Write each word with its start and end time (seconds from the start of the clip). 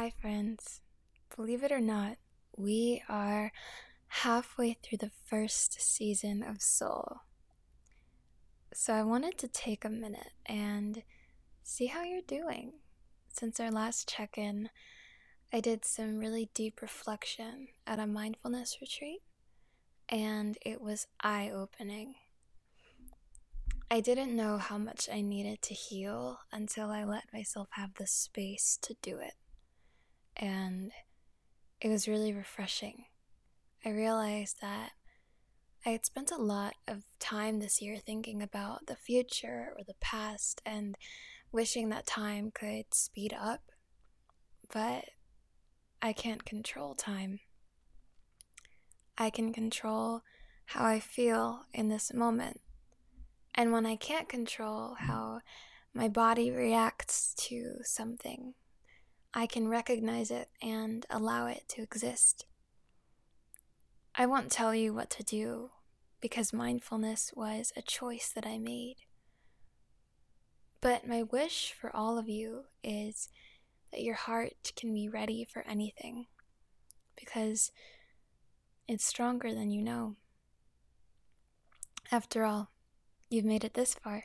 Hi, 0.00 0.12
friends. 0.22 0.80
Believe 1.34 1.64
it 1.64 1.72
or 1.72 1.80
not, 1.80 2.18
we 2.56 3.02
are 3.08 3.50
halfway 4.06 4.74
through 4.74 4.98
the 4.98 5.10
first 5.24 5.82
season 5.82 6.40
of 6.40 6.62
Soul. 6.62 7.22
So 8.72 8.92
I 8.92 9.02
wanted 9.02 9.38
to 9.38 9.48
take 9.48 9.84
a 9.84 9.90
minute 9.90 10.34
and 10.46 11.02
see 11.64 11.86
how 11.86 12.04
you're 12.04 12.20
doing. 12.28 12.74
Since 13.32 13.58
our 13.58 13.72
last 13.72 14.08
check 14.08 14.38
in, 14.38 14.70
I 15.52 15.58
did 15.58 15.84
some 15.84 16.18
really 16.18 16.48
deep 16.54 16.80
reflection 16.80 17.66
at 17.84 17.98
a 17.98 18.06
mindfulness 18.06 18.78
retreat, 18.80 19.22
and 20.08 20.56
it 20.64 20.80
was 20.80 21.08
eye 21.22 21.50
opening. 21.52 22.14
I 23.90 23.98
didn't 23.98 24.36
know 24.36 24.58
how 24.58 24.78
much 24.78 25.08
I 25.12 25.22
needed 25.22 25.60
to 25.62 25.74
heal 25.74 26.38
until 26.52 26.88
I 26.92 27.02
let 27.02 27.32
myself 27.32 27.66
have 27.72 27.94
the 27.94 28.06
space 28.06 28.78
to 28.82 28.94
do 29.02 29.18
it 29.18 29.34
and 30.38 30.92
it 31.80 31.88
was 31.88 32.08
really 32.08 32.32
refreshing. 32.32 33.04
I 33.84 33.90
realized 33.90 34.60
that 34.60 34.92
I 35.86 35.90
had 35.90 36.04
spent 36.04 36.30
a 36.30 36.36
lot 36.36 36.74
of 36.86 37.04
time 37.18 37.60
this 37.60 37.80
year 37.80 37.96
thinking 37.96 38.42
about 38.42 38.86
the 38.86 38.96
future 38.96 39.72
or 39.76 39.84
the 39.86 39.94
past 40.00 40.60
and 40.66 40.96
wishing 41.52 41.88
that 41.88 42.06
time 42.06 42.50
could 42.52 42.92
speed 42.92 43.34
up, 43.38 43.62
but 44.72 45.04
I 46.02 46.12
can't 46.12 46.44
control 46.44 46.94
time. 46.94 47.40
I 49.16 49.30
can 49.30 49.52
control 49.52 50.22
how 50.66 50.84
I 50.84 51.00
feel 51.00 51.62
in 51.72 51.88
this 51.88 52.12
moment. 52.12 52.60
And 53.54 53.72
when 53.72 53.86
I 53.86 53.96
can't 53.96 54.28
control 54.28 54.94
how 54.98 55.40
my 55.94 56.08
body 56.08 56.50
reacts 56.50 57.34
to 57.48 57.76
something, 57.82 58.54
I 59.34 59.46
can 59.46 59.68
recognize 59.68 60.30
it 60.30 60.48
and 60.62 61.04
allow 61.10 61.46
it 61.46 61.64
to 61.68 61.82
exist. 61.82 62.46
I 64.14 64.26
won't 64.26 64.50
tell 64.50 64.74
you 64.74 64.92
what 64.92 65.10
to 65.10 65.22
do 65.22 65.70
because 66.20 66.52
mindfulness 66.52 67.32
was 67.36 67.72
a 67.76 67.82
choice 67.82 68.32
that 68.34 68.46
I 68.46 68.58
made. 68.58 68.96
But 70.80 71.06
my 71.06 71.22
wish 71.22 71.72
for 71.72 71.94
all 71.94 72.18
of 72.18 72.28
you 72.28 72.64
is 72.82 73.28
that 73.92 74.02
your 74.02 74.14
heart 74.14 74.72
can 74.76 74.92
be 74.92 75.08
ready 75.08 75.44
for 75.44 75.62
anything 75.68 76.26
because 77.16 77.70
it's 78.86 79.04
stronger 79.04 79.52
than 79.52 79.70
you 79.70 79.82
know. 79.82 80.16
After 82.10 82.44
all, 82.44 82.70
you've 83.28 83.44
made 83.44 83.64
it 83.64 83.74
this 83.74 83.94
far. 83.94 84.24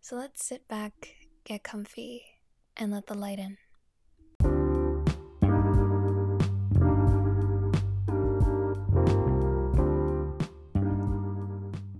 So 0.00 0.16
let's 0.16 0.44
sit 0.44 0.68
back, 0.68 1.16
get 1.44 1.64
comfy, 1.64 2.37
and 2.78 2.92
let 2.92 3.06
the 3.06 3.14
light 3.14 3.38
in. 3.38 3.56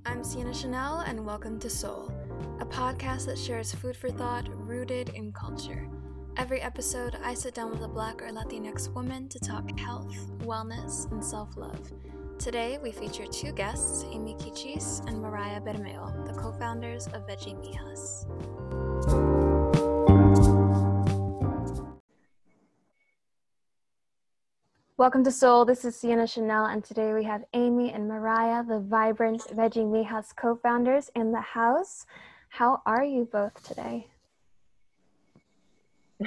I'm 0.06 0.22
Sienna 0.22 0.54
Chanel, 0.54 1.00
and 1.00 1.24
welcome 1.26 1.58
to 1.60 1.68
Soul, 1.68 2.12
a 2.60 2.64
podcast 2.64 3.26
that 3.26 3.38
shares 3.38 3.74
food 3.74 3.96
for 3.96 4.10
thought 4.10 4.48
rooted 4.66 5.10
in 5.10 5.32
culture. 5.32 5.88
Every 6.36 6.60
episode, 6.60 7.16
I 7.24 7.34
sit 7.34 7.54
down 7.54 7.72
with 7.72 7.82
a 7.82 7.88
Black 7.88 8.22
or 8.22 8.28
Latinx 8.30 8.94
woman 8.94 9.28
to 9.28 9.40
talk 9.40 9.76
health, 9.78 10.14
wellness, 10.40 11.10
and 11.10 11.24
self 11.24 11.56
love. 11.56 11.92
Today, 12.38 12.78
we 12.80 12.92
feature 12.92 13.26
two 13.26 13.50
guests, 13.50 14.04
Amy 14.12 14.34
Quichiz 14.34 15.04
and 15.08 15.20
Mariah 15.20 15.60
Bermeo, 15.60 16.24
the 16.24 16.40
co 16.40 16.52
founders 16.52 17.08
of 17.08 17.26
Veggie 17.26 17.56
Mijas. 17.56 18.87
Welcome 24.98 25.22
to 25.22 25.30
Soul. 25.30 25.64
This 25.64 25.84
is 25.84 25.94
Sienna 25.94 26.26
Chanel, 26.26 26.66
and 26.66 26.82
today 26.82 27.12
we 27.12 27.22
have 27.22 27.44
Amy 27.54 27.92
and 27.92 28.08
Mariah, 28.08 28.64
the 28.64 28.80
vibrant 28.80 29.42
Veggie 29.42 29.86
Mijas 29.86 30.34
co 30.34 30.56
founders, 30.56 31.08
in 31.14 31.30
the 31.30 31.40
house. 31.40 32.04
How 32.48 32.82
are 32.84 33.04
you 33.04 33.28
both 33.30 33.62
today? 33.62 34.08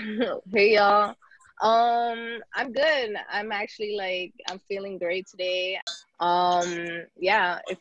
hey, 0.53 0.75
y'all. 0.75 1.15
Um, 1.61 2.39
I'm 2.55 2.71
good. 2.71 3.13
I'm 3.29 3.51
actually 3.51 3.97
like, 3.97 4.31
I'm 4.49 4.59
feeling 4.69 4.97
great 4.97 5.27
today. 5.27 5.77
Um, 6.21 7.03
yeah, 7.19 7.59
if 7.67 7.77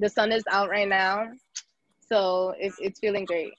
the 0.00 0.08
sun 0.08 0.32
is 0.32 0.42
out 0.50 0.68
right 0.68 0.88
now, 0.88 1.28
so 2.00 2.52
it's, 2.58 2.74
it's 2.80 2.98
feeling 2.98 3.26
great. 3.26 3.52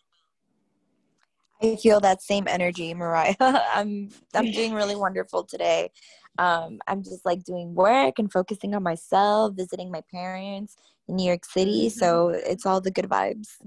I 1.61 1.77
feel 1.77 2.01
that 2.01 2.21
same 2.21 2.45
energy, 2.49 2.93
Mariah. 2.93 3.35
I'm 3.39 4.09
I'm 4.33 4.51
doing 4.51 4.73
really 4.73 4.97
wonderful 4.97 5.45
today 5.45 5.89
um, 6.37 6.79
i'm 6.87 7.03
just 7.03 7.25
like 7.25 7.43
doing 7.43 7.73
work 7.75 8.19
and 8.19 8.31
focusing 8.31 8.73
on 8.75 8.83
myself 8.83 9.53
visiting 9.55 9.91
my 9.91 10.01
parents 10.11 10.75
in 11.07 11.15
new 11.15 11.25
york 11.25 11.45
city 11.45 11.87
mm-hmm. 11.87 11.99
so 11.99 12.29
it's 12.29 12.65
all 12.65 12.81
the 12.81 12.91
good 12.91 13.05
vibes. 13.05 13.57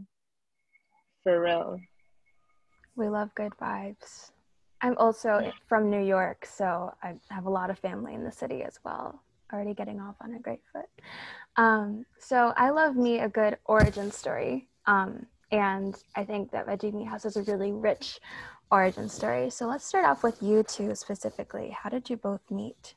For 1.22 1.41
real. 1.41 1.81
We 2.94 3.09
love 3.09 3.34
good 3.34 3.53
vibes. 3.60 4.31
I'm 4.81 4.97
also 4.97 5.53
from 5.69 5.91
new 5.91 6.05
york 6.05 6.47
so 6.47 6.93
i 7.03 7.15
have 7.31 7.47
a 7.47 7.50
lot 7.50 7.71
of 7.71 7.78
family 7.78 8.15
in 8.15 8.25
the 8.25 8.32
city 8.32 8.62
as 8.62 8.78
well 8.84 9.22
already 9.53 9.75
getting 9.75 10.00
off 10.00 10.16
on 10.21 10.34
a 10.34 10.41
great 10.41 10.60
foot. 10.72 10.87
Um, 11.56 12.05
so 12.19 12.53
i 12.56 12.71
love 12.71 12.97
me 12.97 13.21
a 13.21 13.28
good 13.28 13.59
origin 13.65 14.10
story 14.10 14.69
um, 14.87 15.26
and 15.50 15.97
i 16.15 16.25
think 16.25 16.50
that 16.50 16.66
veggie 16.66 16.93
Mijas 16.93 17.22
has 17.22 17.37
a 17.37 17.43
really 17.43 17.72
rich 17.72 18.21
origin 18.71 19.09
story. 19.09 19.50
So 19.50 19.66
let's 19.66 19.84
start 19.84 20.04
off 20.04 20.22
with 20.22 20.43
you 20.43 20.62
two 20.62 20.94
specifically. 20.94 21.71
How 21.71 21.91
did 21.91 22.10
you 22.10 22.16
both 22.16 22.50
meet? 22.50 22.94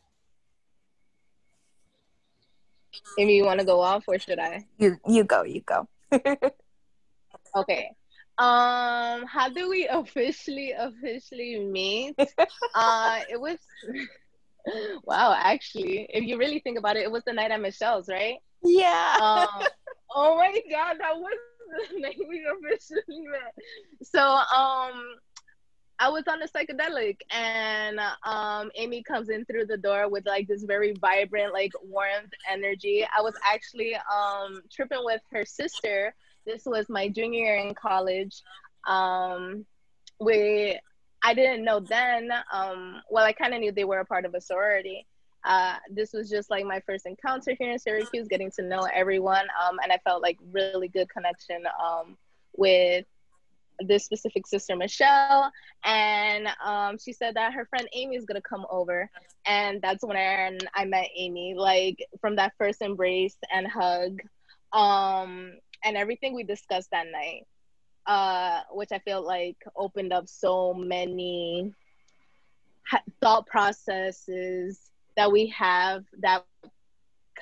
Amy, 3.17 3.35
you 3.35 3.45
want 3.45 3.59
to 3.59 3.65
go 3.65 3.79
off 3.79 4.03
or 4.07 4.17
should 4.19 4.39
I? 4.39 4.65
You 4.77 4.97
you 5.07 5.23
go, 5.23 5.43
you 5.43 5.61
go. 5.61 5.87
okay. 7.55 7.91
Um, 8.37 9.25
how 9.25 9.49
do 9.53 9.69
we 9.69 9.87
officially 9.91 10.71
officially 10.71 11.59
meet? 11.59 12.15
uh, 12.75 13.19
it 13.29 13.39
was 13.39 13.57
wow. 15.03 15.35
Actually, 15.37 16.07
if 16.09 16.23
you 16.23 16.37
really 16.37 16.59
think 16.59 16.77
about 16.77 16.95
it, 16.95 17.03
it 17.03 17.11
was 17.11 17.23
the 17.25 17.33
night 17.33 17.51
at 17.51 17.61
Michelle's, 17.61 18.07
right? 18.09 18.37
Yeah. 18.63 19.17
Um, 19.21 19.67
oh 20.15 20.37
my 20.37 20.51
god, 20.69 20.97
that 20.99 21.15
was 21.15 21.37
the 21.91 21.99
night 21.99 22.17
we 22.27 22.45
officially 22.45 23.21
met. 23.21 23.53
So 24.01 24.19
um, 24.19 25.15
I 26.01 26.07
was 26.07 26.23
on 26.27 26.41
a 26.41 26.47
psychedelic 26.47 27.19
and 27.29 27.99
um, 28.23 28.71
Amy 28.75 29.03
comes 29.03 29.29
in 29.29 29.43
through 29.43 29.65
the 29.65 29.77
door 29.77 30.09
with 30.09 30.25
like 30.25 30.47
this 30.47 30.63
very 30.63 30.93
vibrant, 30.93 31.53
like 31.53 31.73
warmth 31.83 32.31
energy. 32.49 33.05
I 33.15 33.21
was 33.21 33.33
actually 33.45 33.95
um, 33.95 34.61
tripping 34.71 35.03
with 35.03 35.21
her 35.31 35.43
sister. 35.43 36.15
This 36.45 36.63
was 36.65 36.87
my 36.87 37.09
junior 37.09 37.43
year 37.43 37.57
in 37.57 37.73
college. 37.75 38.41
Um, 38.87 39.65
we, 40.21 40.79
I 41.21 41.33
didn't 41.33 41.65
know 41.65 41.81
then. 41.81 42.29
Um, 42.53 43.01
well, 43.09 43.25
I 43.25 43.33
kind 43.33 43.53
of 43.53 43.59
knew 43.59 43.73
they 43.73 43.83
were 43.83 43.99
a 43.99 44.05
part 44.05 44.23
of 44.23 44.33
a 44.33 44.41
sorority. 44.41 45.05
Uh, 45.43 45.75
this 45.91 46.13
was 46.13 46.29
just 46.29 46.49
like 46.49 46.65
my 46.65 46.81
first 46.85 47.05
encounter 47.05 47.55
here 47.59 47.71
in 47.71 47.79
Syracuse, 47.79 48.27
getting 48.29 48.51
to 48.51 48.61
know 48.61 48.87
everyone, 48.93 49.47
um, 49.61 49.77
and 49.81 49.91
I 49.91 49.97
felt 50.03 50.21
like 50.21 50.37
really 50.51 50.89
good 50.89 51.09
connection 51.09 51.63
um, 51.81 52.17
with 52.57 53.05
this 53.87 54.05
specific 54.05 54.47
sister 54.47 54.75
Michelle, 54.75 55.51
and 55.83 56.47
um, 56.65 56.97
she 56.97 57.13
said 57.13 57.35
that 57.35 57.53
her 57.53 57.65
friend 57.65 57.87
Amy 57.93 58.15
is 58.15 58.25
gonna 58.25 58.41
come 58.41 58.65
over, 58.69 59.09
and 59.45 59.81
that's 59.81 60.03
when 60.03 60.17
I 60.17 60.85
met 60.85 61.07
Amy. 61.15 61.53
Like 61.55 61.97
from 62.21 62.35
that 62.37 62.53
first 62.57 62.81
embrace 62.81 63.37
and 63.53 63.67
hug, 63.67 64.19
um, 64.73 65.53
and 65.83 65.97
everything 65.97 66.33
we 66.35 66.43
discussed 66.43 66.89
that 66.91 67.07
night, 67.11 67.47
uh, 68.05 68.61
which 68.71 68.91
I 68.91 68.99
feel 68.99 69.25
like 69.25 69.57
opened 69.75 70.13
up 70.13 70.27
so 70.27 70.73
many 70.73 71.73
ha- 72.87 73.03
thought 73.21 73.45
processes 73.47 74.91
that 75.15 75.31
we 75.31 75.47
have 75.47 76.03
that 76.21 76.45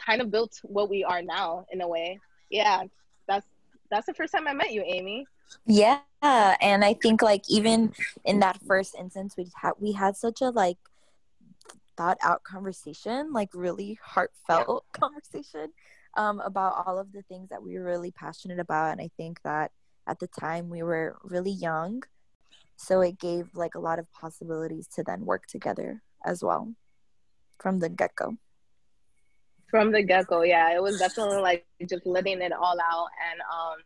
kind 0.06 0.22
of 0.22 0.32
built 0.32 0.60
what 0.64 0.90
we 0.90 1.04
are 1.04 1.22
now 1.22 1.66
in 1.72 1.82
a 1.82 1.88
way. 1.88 2.20
Yeah, 2.50 2.84
that's 3.28 3.46
that's 3.90 4.06
the 4.06 4.14
first 4.14 4.34
time 4.34 4.48
I 4.48 4.54
met 4.54 4.74
you, 4.74 4.84
Amy. 4.86 5.26
Yeah, 5.66 6.00
and 6.22 6.84
I 6.84 6.94
think 6.94 7.22
like 7.22 7.44
even 7.50 7.94
in 8.26 8.40
that 8.40 8.60
first 8.68 8.96
instance, 8.96 9.36
we 9.38 9.48
had 9.56 9.74
we 9.80 9.92
had 9.92 10.16
such 10.16 10.42
a 10.42 10.50
like 10.50 10.78
thought 11.96 12.18
out 12.22 12.44
conversation, 12.44 13.34
like 13.34 13.50
really 13.54 14.00
heartfelt 14.04 14.86
yeah. 14.94 15.00
conversation 15.00 15.72
um, 16.16 16.40
about 16.42 16.84
all 16.86 16.98
of 17.00 17.12
the 17.12 17.24
things 17.24 17.50
that 17.50 17.62
we 17.62 17.78
were 17.78 17.86
really 17.86 18.12
passionate 18.12 18.60
about, 18.60 18.92
and 18.92 19.02
I 19.02 19.10
think 19.18 19.42
that 19.44 19.72
at 20.08 20.20
the 20.20 20.28
time 20.28 20.70
we 20.70 20.84
were 20.84 21.18
really 21.24 21.52
young, 21.52 22.04
so 22.76 23.02
it 23.02 23.20
gave 23.20 23.50
like 23.54 23.76
a 23.76 23.80
lot 23.80 24.00
of 24.00 24.12
possibilities 24.12 24.88
to 24.96 25.04
then 25.04 25.26
work 25.26 25.48
together 25.48 26.02
as 26.26 26.44
well 26.44 26.74
from 27.60 27.80
the 27.80 27.90
get 27.90 28.16
go. 28.16 28.38
From 29.70 29.92
the 29.92 30.04
get 30.04 30.28
go, 30.28 30.44
yeah, 30.44 30.74
it 30.76 30.82
was 30.82 31.00
definitely 31.00 31.42
like 31.42 31.66
just 31.90 32.06
letting 32.06 32.42
it 32.42 32.54
all 32.54 32.78
out 32.80 33.08
and 33.32 33.42
um 33.42 33.78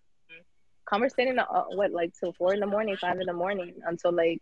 conversating 0.85 1.39
uh, 1.39 1.63
what 1.69 1.91
like 1.91 2.13
till 2.19 2.33
four 2.33 2.53
in 2.53 2.59
the 2.59 2.67
morning, 2.67 2.97
five 2.97 3.19
in 3.19 3.27
the 3.27 3.33
morning 3.33 3.75
until 3.85 4.11
like 4.11 4.41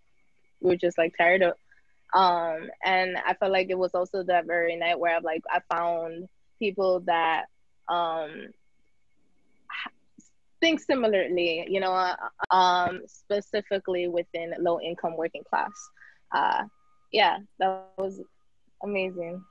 we 0.62 0.71
were 0.71 0.75
just 0.75 0.97
like 0.97 1.13
tired 1.18 1.41
of 1.44 1.53
Um, 2.13 2.69
and 2.83 3.18
I 3.25 3.33
felt 3.36 3.51
like 3.51 3.69
it 3.69 3.77
was 3.77 3.94
also 3.94 4.24
that 4.24 4.45
very 4.47 4.75
night 4.75 5.00
where 5.00 5.15
I 5.15 5.19
like 5.19 5.44
I 5.50 5.59
found 5.74 6.27
people 6.59 7.01
that 7.01 7.45
um 7.88 8.50
think 10.62 10.80
similarly, 10.80 11.65
you 11.69 11.80
know, 11.80 11.94
uh, 11.94 12.15
um, 12.56 13.01
specifically 13.07 14.07
within 14.07 14.53
low 14.59 14.80
income 14.81 15.15
working 15.18 15.44
class. 15.50 15.71
Uh, 16.31 16.65
yeah, 17.12 17.38
that 17.59 17.88
was 17.97 18.21
amazing. 18.83 19.44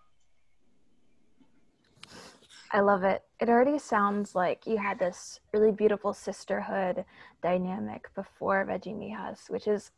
I 2.71 2.81
love 2.81 3.03
it. 3.05 3.23
It 3.41 3.49
already 3.49 3.79
sounds 3.79 4.35
like 4.35 4.67
you 4.67 4.77
had 4.77 4.99
this 4.99 5.41
really 5.53 5.73
beautiful 5.73 6.13
sisterhood 6.13 7.05
dynamic 7.43 8.15
before 8.15 8.67
Veggie 8.67 8.95
Mijas, 8.95 9.49
which 9.49 9.67
is 9.67 9.91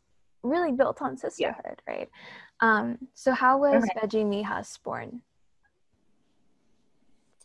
really 0.43 0.71
built 0.71 1.01
on 1.01 1.17
sisterhood, 1.17 1.81
yeah. 1.87 1.93
right? 1.93 2.09
Um, 2.61 2.97
so 3.13 3.33
how 3.33 3.57
was 3.57 3.83
okay. 3.83 4.07
Veggie 4.07 4.25
Mijas 4.25 4.81
born? 4.81 5.21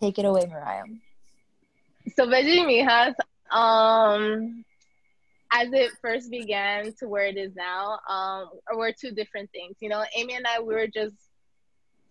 Take 0.00 0.18
it 0.18 0.24
away, 0.24 0.46
Mariah. 0.48 0.84
So 2.14 2.26
Veggie 2.26 2.64
Mijas, 2.64 3.14
um, 3.50 4.64
as 5.52 5.72
it 5.72 5.90
first 6.02 6.30
began 6.30 6.92
to 7.00 7.08
where 7.08 7.26
it 7.26 7.36
is 7.36 7.54
now, 7.56 7.98
um, 8.08 8.50
were 8.74 8.92
two 8.92 9.10
different 9.10 9.50
things. 9.50 9.76
You 9.80 9.88
know, 9.88 10.04
Amy 10.14 10.34
and 10.34 10.46
I, 10.46 10.60
we 10.60 10.74
were 10.74 10.86
just 10.86 11.16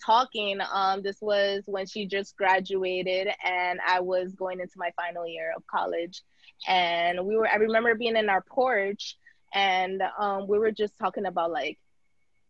talking. 0.03 0.59
Um, 0.73 1.01
this 1.01 1.17
was 1.21 1.63
when 1.65 1.85
she 1.85 2.05
just 2.05 2.35
graduated, 2.37 3.27
and 3.43 3.79
I 3.85 3.99
was 3.99 4.33
going 4.33 4.59
into 4.59 4.73
my 4.77 4.91
final 4.95 5.27
year 5.27 5.53
of 5.55 5.65
college. 5.67 6.21
And 6.67 7.25
we 7.25 7.35
were, 7.35 7.47
I 7.47 7.55
remember 7.55 7.95
being 7.95 8.15
in 8.15 8.29
our 8.29 8.41
porch, 8.41 9.17
and 9.53 10.01
um, 10.19 10.47
we 10.47 10.59
were 10.59 10.71
just 10.71 10.97
talking 10.97 11.25
about 11.25 11.51
like 11.51 11.77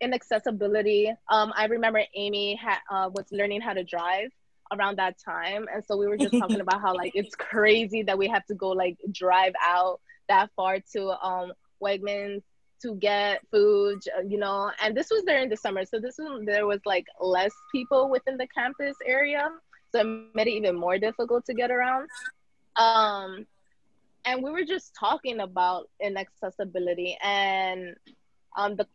inaccessibility. 0.02 1.14
Um, 1.30 1.54
I 1.56 1.66
remember 1.66 2.02
Amy 2.16 2.56
had, 2.56 2.80
uh, 2.90 3.10
was 3.14 3.26
learning 3.32 3.62
how 3.62 3.74
to 3.74 3.84
drive 3.84 4.30
around 4.72 4.98
that 4.98 5.18
time, 5.24 5.68
and 5.74 5.84
so 5.86 5.98
we 5.98 6.08
were 6.08 6.18
just 6.18 6.38
talking 6.38 6.62
about 6.62 6.82
how 6.82 6.96
like 6.96 7.14
it's 7.16 7.36
crazy 7.36 8.04
that 8.04 8.18
we 8.18 8.28
have 8.28 8.46
to 8.46 8.56
go 8.56 8.70
like 8.70 8.98
drive 9.12 9.54
out 9.62 10.02
that 10.28 10.50
far 10.56 10.80
to 10.94 11.10
um, 11.26 11.54
Wegmans 11.82 12.42
to 12.86 12.96
get 12.96 13.42
food, 13.52 14.00
you 14.28 14.38
know, 14.38 14.72
and 14.82 14.96
this 14.96 15.10
was 15.10 15.24
during 15.24 15.50
the 15.50 15.58
summer. 15.58 15.84
So 15.86 16.00
this 16.00 16.16
was, 16.20 16.44
there 16.46 16.68
was 16.68 16.82
like 16.86 17.08
less 17.20 17.54
people 17.72 18.10
within 18.10 18.38
the 18.38 18.48
campus 18.48 18.96
area. 19.06 19.50
So 19.92 20.02
it 20.02 20.36
made 20.36 20.48
it 20.48 20.52
even 20.52 20.76
more 20.76 20.98
difficult 20.98 21.46
to 21.46 21.54
get 21.54 21.72
around. 21.72 22.08
Um, 22.76 23.46
and 24.26 24.44
we 24.44 24.52
were 24.52 24.66
just 24.66 24.96
talking 24.96 25.40
about 25.40 25.90
inaccessibility 26.00 27.18
and 27.24 27.96
um, 28.58 28.76
the 28.76 28.88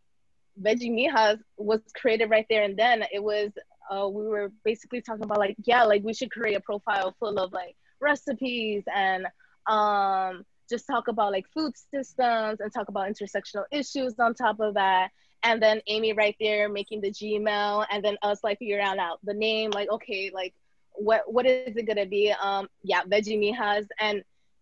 Veggie 0.61 0.91
Mijas 0.91 1.39
was 1.57 1.81
created 1.95 2.29
right 2.29 2.45
there 2.49 2.63
and 2.63 2.77
then. 2.77 3.03
It 3.11 3.23
was, 3.23 3.51
uh, 3.89 4.07
we 4.07 4.27
were 4.27 4.51
basically 4.63 5.01
talking 5.01 5.23
about 5.23 5.39
like, 5.39 5.55
yeah, 5.63 5.83
like 5.83 6.03
we 6.03 6.13
should 6.13 6.31
create 6.31 6.55
a 6.55 6.61
profile 6.61 7.15
full 7.19 7.37
of 7.39 7.51
like 7.51 7.75
recipes 7.99 8.83
and 8.93 9.25
um, 9.67 10.45
just 10.71 10.87
talk 10.87 11.07
about 11.07 11.31
like 11.31 11.45
food 11.53 11.73
systems 11.93 12.59
and 12.61 12.73
talk 12.73 12.87
about 12.87 13.07
intersectional 13.07 13.65
issues 13.71 14.17
on 14.19 14.33
top 14.33 14.59
of 14.59 14.73
that. 14.75 15.11
And 15.43 15.61
then 15.61 15.81
Amy 15.87 16.13
right 16.13 16.35
there 16.39 16.69
making 16.69 17.01
the 17.01 17.11
Gmail 17.11 17.85
and 17.91 18.03
then 18.03 18.17
us 18.23 18.39
like 18.43 18.59
figuring 18.59 18.85
out 18.85 19.19
the 19.23 19.33
name, 19.33 19.71
like, 19.71 19.89
okay, 19.89 20.31
like 20.33 20.53
what 20.93 21.21
what 21.31 21.45
is 21.45 21.75
it 21.75 21.87
gonna 21.87 22.05
be? 22.05 22.33
Um 22.41 22.67
yeah, 22.83 23.03
Veggie 23.03 23.37
Mijas. 23.39 23.87
And 23.99 24.19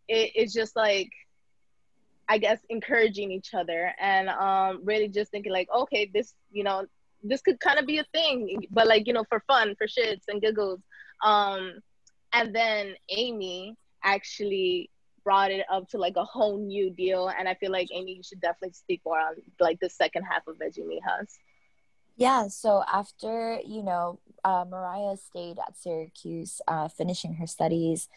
it, 0.07 0.31
it's 0.35 0.53
just 0.53 0.75
like 0.75 1.09
I 2.27 2.37
guess 2.37 2.59
encouraging 2.69 3.31
each 3.31 3.53
other 3.53 3.93
and 3.99 4.29
um 4.29 4.81
really 4.83 5.07
just 5.07 5.31
thinking 5.31 5.51
like, 5.51 5.69
okay, 5.73 6.09
this, 6.13 6.33
you 6.51 6.63
know, 6.63 6.85
this 7.23 7.41
could 7.41 7.59
kind 7.59 7.79
of 7.79 7.85
be 7.85 7.99
a 7.99 8.05
thing, 8.13 8.65
but 8.71 8.87
like, 8.87 9.05
you 9.07 9.13
know, 9.13 9.25
for 9.29 9.43
fun, 9.47 9.75
for 9.77 9.87
shits 9.87 10.23
and 10.27 10.41
giggles. 10.41 10.79
Um 11.23 11.79
and 12.33 12.55
then 12.55 12.93
Amy 13.09 13.75
actually 14.03 14.89
brought 15.29 15.51
it 15.51 15.63
up 15.71 15.87
to 15.87 15.99
like 15.99 16.15
a 16.15 16.23
whole 16.23 16.57
new 16.57 16.89
deal. 16.89 17.27
And 17.27 17.47
I 17.47 17.53
feel 17.53 17.71
like 17.71 17.89
Amy, 17.93 18.15
you 18.15 18.23
should 18.23 18.41
definitely 18.41 18.73
speak 18.73 18.99
more 19.05 19.19
on 19.19 19.35
like 19.59 19.79
the 19.79 19.87
second 19.87 20.23
half 20.23 20.47
of 20.47 20.57
Veggie 20.57 20.79
Mijas. 20.79 21.37
Yeah, 22.17 22.47
so 22.47 22.83
after, 22.91 23.59
you 23.63 23.83
know, 23.83 24.19
uh, 24.43 24.65
Mariah 24.67 25.17
stayed 25.17 25.59
at 25.59 25.77
Syracuse 25.77 26.61
uh, 26.67 26.87
finishing 26.87 27.35
her 27.35 27.45
studies 27.45 28.09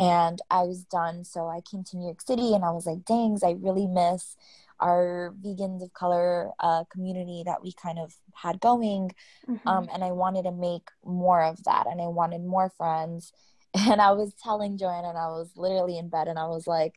and 0.00 0.42
I 0.50 0.62
was 0.62 0.82
done. 0.82 1.22
So 1.22 1.46
I 1.46 1.60
came 1.60 1.84
to 1.84 1.96
New 1.96 2.06
York 2.06 2.20
City 2.20 2.52
and 2.52 2.64
I 2.64 2.72
was 2.72 2.84
like, 2.84 3.04
dangs, 3.04 3.44
I 3.44 3.52
really 3.52 3.86
miss 3.86 4.36
our 4.80 5.32
vegans 5.40 5.84
of 5.84 5.92
color 5.92 6.50
uh, 6.58 6.82
community 6.90 7.44
that 7.46 7.62
we 7.62 7.72
kind 7.80 8.00
of 8.00 8.12
had 8.34 8.58
going. 8.58 9.12
Mm-hmm. 9.48 9.68
Um, 9.68 9.88
and 9.94 10.02
I 10.02 10.10
wanted 10.10 10.42
to 10.42 10.52
make 10.52 10.88
more 11.04 11.44
of 11.44 11.62
that 11.62 11.86
and 11.86 12.00
I 12.00 12.08
wanted 12.08 12.42
more 12.42 12.70
friends 12.76 13.32
and 13.78 14.00
I 14.00 14.12
was 14.12 14.32
telling 14.42 14.78
Joanna, 14.78 15.08
and 15.10 15.18
I 15.18 15.28
was 15.28 15.50
literally 15.56 15.98
in 15.98 16.08
bed, 16.08 16.28
and 16.28 16.38
I 16.38 16.46
was 16.46 16.66
like, 16.66 16.94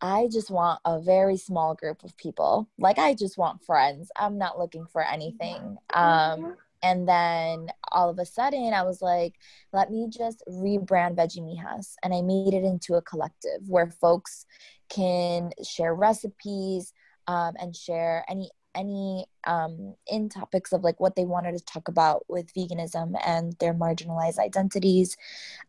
I 0.00 0.28
just 0.30 0.50
want 0.50 0.80
a 0.84 1.00
very 1.00 1.36
small 1.36 1.74
group 1.74 2.04
of 2.04 2.16
people. 2.16 2.68
Like, 2.78 2.98
I 2.98 3.14
just 3.14 3.36
want 3.36 3.64
friends. 3.64 4.10
I'm 4.16 4.38
not 4.38 4.58
looking 4.58 4.86
for 4.86 5.04
anything. 5.04 5.76
Um, 5.92 6.56
and 6.82 7.08
then 7.08 7.68
all 7.90 8.08
of 8.08 8.18
a 8.20 8.24
sudden, 8.24 8.72
I 8.72 8.82
was 8.82 9.02
like, 9.02 9.34
let 9.72 9.90
me 9.90 10.08
just 10.08 10.44
rebrand 10.48 11.16
Veggie 11.16 11.40
Mijas. 11.40 11.94
And 12.04 12.14
I 12.14 12.22
made 12.22 12.54
it 12.54 12.64
into 12.64 12.94
a 12.94 13.02
collective 13.02 13.68
where 13.68 13.90
folks 13.90 14.46
can 14.88 15.50
share 15.64 15.94
recipes 15.94 16.92
um, 17.26 17.54
and 17.60 17.74
share 17.74 18.24
any 18.28 18.50
any 18.74 19.26
um, 19.46 19.94
in 20.06 20.28
topics 20.28 20.72
of 20.72 20.82
like 20.82 21.00
what 21.00 21.16
they 21.16 21.24
wanted 21.24 21.56
to 21.56 21.64
talk 21.64 21.88
about 21.88 22.24
with 22.28 22.52
veganism 22.54 23.14
and 23.26 23.54
their 23.60 23.74
marginalized 23.74 24.38
identities. 24.38 25.16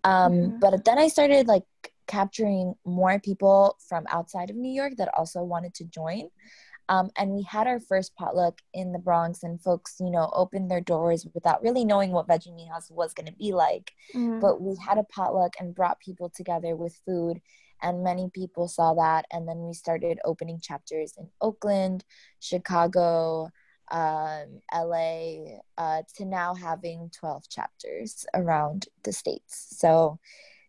Um, 0.03 0.33
mm-hmm. 0.33 0.59
But 0.59 0.85
then 0.85 0.97
I 0.97 1.07
started 1.07 1.47
like 1.47 1.63
capturing 2.07 2.73
more 2.85 3.19
people 3.19 3.77
from 3.87 4.05
outside 4.09 4.49
of 4.49 4.55
New 4.55 4.71
York 4.71 4.93
that 4.97 5.11
also 5.17 5.43
wanted 5.43 5.73
to 5.75 5.85
join. 5.85 6.29
Um, 6.89 7.11
and 7.15 7.29
we 7.29 7.43
had 7.43 7.67
our 7.67 7.79
first 7.79 8.15
potluck 8.15 8.61
in 8.73 8.91
the 8.91 8.97
Bronx, 8.97 9.43
and 9.43 9.61
folks, 9.61 9.97
you 9.99 10.09
know, 10.09 10.31
opened 10.33 10.71
their 10.71 10.81
doors 10.81 11.27
without 11.35 11.61
really 11.61 11.85
knowing 11.85 12.11
what 12.11 12.27
Veggie 12.27 12.51
Mijas 12.51 12.89
was 12.89 13.13
going 13.13 13.27
to 13.27 13.33
be 13.33 13.53
like. 13.53 13.91
Mm-hmm. 14.15 14.39
But 14.39 14.59
we 14.59 14.75
had 14.83 14.97
a 14.97 15.03
potluck 15.03 15.53
and 15.59 15.75
brought 15.75 15.99
people 15.99 16.31
together 16.31 16.75
with 16.75 16.99
food 17.05 17.41
and 17.81 18.03
many 18.03 18.29
people 18.33 18.67
saw 18.67 18.93
that. 18.93 19.25
And 19.31 19.47
then 19.47 19.65
we 19.65 19.73
started 19.73 20.19
opening 20.25 20.59
chapters 20.59 21.13
in 21.17 21.29
oakland 21.41 22.03
chicago 22.39 23.49
um, 23.91 24.61
la 24.73 25.59
uh, 25.77 26.01
to 26.15 26.25
now 26.25 26.53
having 26.53 27.09
12 27.17 27.49
chapters 27.49 28.25
around 28.33 28.87
the 29.03 29.13
states. 29.13 29.67
So 29.77 30.19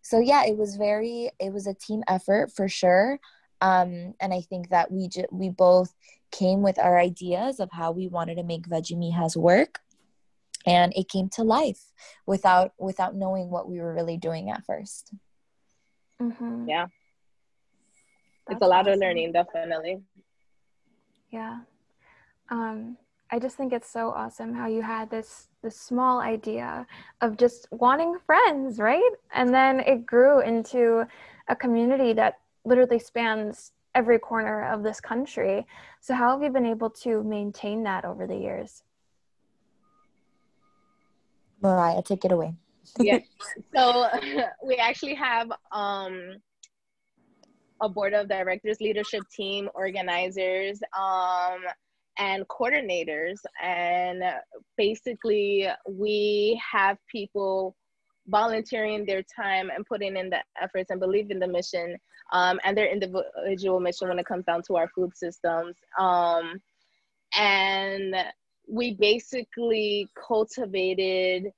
so 0.02 0.18
yeah 0.18 0.44
it 0.46 0.56
was 0.56 0.76
very 0.76 1.30
it 1.38 1.52
was 1.52 1.66
a 1.66 1.74
team 1.74 2.02
effort 2.08 2.52
for 2.52 2.68
sure. 2.68 3.18
Um, 3.62 4.14
and 4.20 4.32
i 4.32 4.40
think 4.40 4.70
that 4.70 4.90
we 4.90 5.08
ju- 5.08 5.28
we 5.30 5.50
both 5.50 5.94
came 6.30 6.62
with 6.62 6.78
our 6.78 6.98
ideas 6.98 7.60
of 7.60 7.70
how 7.72 7.92
we 7.92 8.08
wanted 8.08 8.36
to 8.36 8.42
make 8.42 8.68
veggie 8.68 8.96
mijas 8.96 9.36
work. 9.36 9.80
And 10.66 10.92
it 10.94 11.08
came 11.08 11.28
to 11.30 11.42
life 11.42 11.90
without 12.26 12.72
without 12.78 13.14
knowing 13.14 13.50
what 13.50 13.68
we 13.68 13.80
were 13.80 13.94
really 13.94 14.18
doing 14.18 14.50
at 14.50 14.66
1st 14.66 15.14
mm-hmm. 16.20 16.68
yeah 16.68 16.86
it's 18.50 18.62
a 18.62 18.66
lot 18.66 18.80
awesome. 18.80 18.94
of 18.94 18.98
learning, 19.00 19.32
definitely. 19.32 20.00
Yeah. 21.30 21.60
Um, 22.50 22.96
I 23.32 23.38
just 23.38 23.56
think 23.56 23.72
it's 23.72 23.88
so 23.88 24.10
awesome 24.10 24.52
how 24.52 24.66
you 24.66 24.82
had 24.82 25.08
this 25.08 25.48
this 25.62 25.76
small 25.76 26.20
idea 26.20 26.86
of 27.20 27.36
just 27.36 27.68
wanting 27.70 28.18
friends, 28.26 28.78
right? 28.78 29.12
And 29.32 29.54
then 29.54 29.80
it 29.80 30.04
grew 30.04 30.40
into 30.40 31.06
a 31.48 31.54
community 31.54 32.12
that 32.14 32.40
literally 32.64 32.98
spans 32.98 33.72
every 33.94 34.18
corner 34.18 34.64
of 34.72 34.82
this 34.82 35.00
country. 35.00 35.66
So 36.00 36.14
how 36.14 36.32
have 36.32 36.42
you 36.42 36.50
been 36.50 36.66
able 36.66 36.90
to 36.90 37.22
maintain 37.22 37.84
that 37.84 38.04
over 38.04 38.26
the 38.26 38.36
years? 38.36 38.82
Mariah, 41.62 42.02
take 42.02 42.24
it 42.24 42.32
away. 42.32 42.54
yeah. 42.98 43.18
So 43.74 44.08
we 44.66 44.76
actually 44.76 45.14
have 45.14 45.52
um 45.70 46.40
a 47.80 47.88
board 47.88 48.14
of 48.14 48.28
directors, 48.28 48.80
leadership 48.80 49.22
team, 49.34 49.68
organizers, 49.74 50.80
um, 50.98 51.60
and 52.18 52.46
coordinators. 52.48 53.38
And 53.62 54.22
basically, 54.76 55.68
we 55.88 56.60
have 56.72 56.98
people 57.10 57.76
volunteering 58.28 59.04
their 59.04 59.22
time 59.22 59.70
and 59.74 59.84
putting 59.86 60.16
in 60.16 60.30
the 60.30 60.38
efforts 60.60 60.90
and 60.90 61.00
believe 61.00 61.30
in 61.30 61.38
the 61.38 61.48
mission 61.48 61.96
um, 62.32 62.60
and 62.64 62.76
their 62.76 62.90
individual 62.90 63.80
mission 63.80 64.08
when 64.08 64.18
it 64.18 64.26
comes 64.26 64.44
down 64.44 64.62
to 64.68 64.76
our 64.76 64.88
food 64.94 65.10
systems. 65.16 65.74
Um, 65.98 66.60
and 67.36 68.14
we 68.68 68.94
basically 68.94 70.08
cultivated 70.28 71.50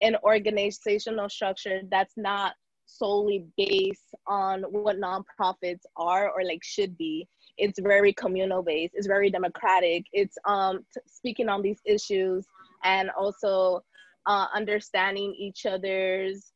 an 0.00 0.16
organizational 0.22 1.28
structure 1.28 1.80
that's 1.90 2.14
not 2.16 2.54
solely 2.88 3.44
based 3.56 4.14
on 4.26 4.62
what 4.62 4.96
nonprofits 4.98 5.82
are 5.96 6.30
or 6.30 6.42
like 6.44 6.62
should 6.64 6.96
be. 6.96 7.28
It's 7.58 7.78
very 7.78 8.12
communal 8.12 8.62
based. 8.62 8.94
It's 8.96 9.06
very 9.06 9.30
democratic. 9.30 10.04
It's 10.12 10.36
um 10.46 10.84
t- 10.92 11.00
speaking 11.06 11.48
on 11.48 11.62
these 11.62 11.80
issues 11.84 12.46
and 12.84 13.10
also 13.10 13.82
uh, 14.26 14.46
understanding 14.54 15.34
each 15.38 15.66
other's 15.66 16.52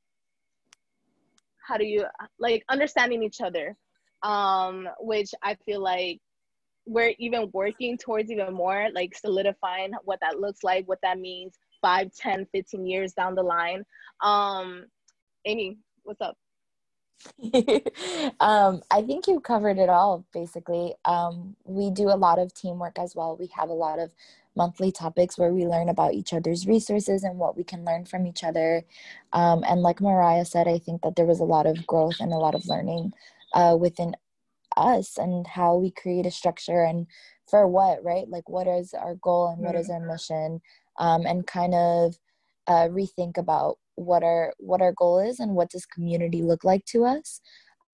how 1.66 1.76
do 1.76 1.84
you 1.84 2.04
like 2.38 2.64
understanding 2.68 3.22
each 3.22 3.40
other 3.40 3.76
um 4.24 4.88
which 5.00 5.30
i 5.42 5.54
feel 5.64 5.80
like 5.80 6.20
we're 6.86 7.14
even 7.18 7.48
working 7.52 7.96
towards 7.96 8.30
even 8.30 8.52
more 8.52 8.88
like 8.94 9.16
solidifying 9.16 9.92
what 10.04 10.18
that 10.20 10.40
looks 10.40 10.64
like 10.64 10.86
what 10.86 10.98
that 11.02 11.18
means 11.18 11.54
5 11.82 12.10
10 12.14 12.46
15 12.52 12.86
years 12.86 13.12
down 13.12 13.34
the 13.34 13.42
line. 13.42 13.84
Um 14.22 14.86
amy 15.44 15.76
what's 16.04 16.20
up 16.20 16.36
um, 18.40 18.82
I 18.90 19.02
think 19.02 19.26
you 19.28 19.40
covered 19.40 19.78
it 19.78 19.88
all 19.88 20.24
basically. 20.32 20.94
Um, 21.04 21.56
we 21.64 21.90
do 21.90 22.08
a 22.08 22.18
lot 22.18 22.38
of 22.38 22.52
teamwork 22.52 22.98
as 22.98 23.14
well. 23.14 23.36
We 23.38 23.48
have 23.56 23.68
a 23.68 23.74
lot 23.74 23.98
of 23.98 24.10
monthly 24.56 24.92
topics 24.92 25.38
where 25.38 25.52
we 25.52 25.66
learn 25.66 25.88
about 25.88 26.14
each 26.14 26.32
other's 26.32 26.66
resources 26.66 27.22
and 27.22 27.38
what 27.38 27.56
we 27.56 27.64
can 27.64 27.84
learn 27.84 28.04
from 28.04 28.26
each 28.26 28.44
other. 28.44 28.82
Um, 29.32 29.64
and 29.66 29.82
like 29.82 30.00
Mariah 30.00 30.44
said, 30.44 30.68
I 30.68 30.78
think 30.78 31.02
that 31.02 31.16
there 31.16 31.26
was 31.26 31.40
a 31.40 31.44
lot 31.44 31.66
of 31.66 31.86
growth 31.86 32.16
and 32.20 32.32
a 32.32 32.38
lot 32.38 32.54
of 32.54 32.66
learning 32.66 33.12
uh, 33.54 33.76
within 33.78 34.14
us 34.76 35.18
and 35.18 35.46
how 35.46 35.76
we 35.76 35.90
create 35.90 36.26
a 36.26 36.30
structure 36.30 36.82
and 36.82 37.06
for 37.48 37.66
what, 37.66 38.02
right? 38.04 38.28
Like, 38.28 38.48
what 38.48 38.66
is 38.66 38.94
our 38.94 39.14
goal 39.16 39.48
and 39.48 39.62
what 39.62 39.74
is 39.74 39.90
our 39.90 40.00
mission? 40.00 40.60
Um, 40.98 41.26
and 41.26 41.46
kind 41.46 41.74
of 41.74 42.18
uh, 42.66 42.88
rethink 42.88 43.38
about 43.38 43.78
what 43.96 44.22
our 44.22 44.52
what 44.58 44.80
our 44.80 44.92
goal 44.92 45.18
is 45.18 45.40
and 45.40 45.52
what 45.54 45.70
does 45.70 45.86
community 45.86 46.42
look 46.42 46.64
like 46.64 46.84
to 46.86 47.04
us 47.04 47.40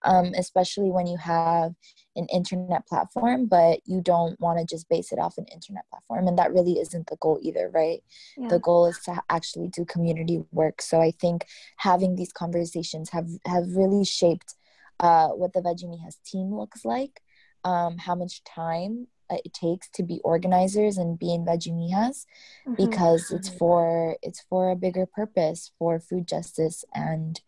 um, 0.04 0.32
especially 0.36 0.90
when 0.90 1.06
you 1.06 1.16
have 1.16 1.72
an 2.16 2.26
internet 2.32 2.86
platform 2.86 3.46
but 3.46 3.80
you 3.84 4.00
don't 4.00 4.38
want 4.40 4.58
to 4.58 4.64
just 4.64 4.88
base 4.88 5.12
it 5.12 5.18
off 5.18 5.38
an 5.38 5.46
internet 5.52 5.84
platform 5.90 6.28
and 6.28 6.38
that 6.38 6.52
really 6.52 6.78
isn't 6.78 7.06
the 7.08 7.16
goal 7.20 7.38
either 7.42 7.70
right 7.72 8.02
yeah. 8.36 8.48
the 8.48 8.60
goal 8.60 8.86
is 8.86 8.98
to 9.00 9.20
actually 9.28 9.68
do 9.68 9.84
community 9.84 10.42
work 10.52 10.80
so 10.80 11.00
i 11.00 11.10
think 11.20 11.46
having 11.76 12.14
these 12.14 12.32
conversations 12.32 13.10
have 13.10 13.28
have 13.46 13.66
really 13.74 14.04
shaped 14.04 14.54
uh, 15.00 15.28
what 15.28 15.52
the 15.52 15.60
veggie 15.60 15.84
mijas 15.84 16.16
team 16.24 16.52
looks 16.52 16.84
like 16.84 17.20
um, 17.64 17.98
how 17.98 18.14
much 18.14 18.42
time 18.44 19.06
it 19.30 19.52
takes 19.52 19.88
to 19.90 20.02
be 20.02 20.20
organizers 20.24 20.96
and 20.96 21.18
be 21.18 21.32
in 21.32 21.44
Veggie 21.44 21.70
mm-hmm. 21.70 22.74
because 22.74 23.30
it's 23.30 23.48
for 23.48 24.16
it's 24.22 24.40
for 24.48 24.70
a 24.70 24.76
bigger 24.76 25.06
purpose 25.06 25.72
for 25.78 26.00
food 26.00 26.26
justice 26.26 26.84
and 26.94 27.40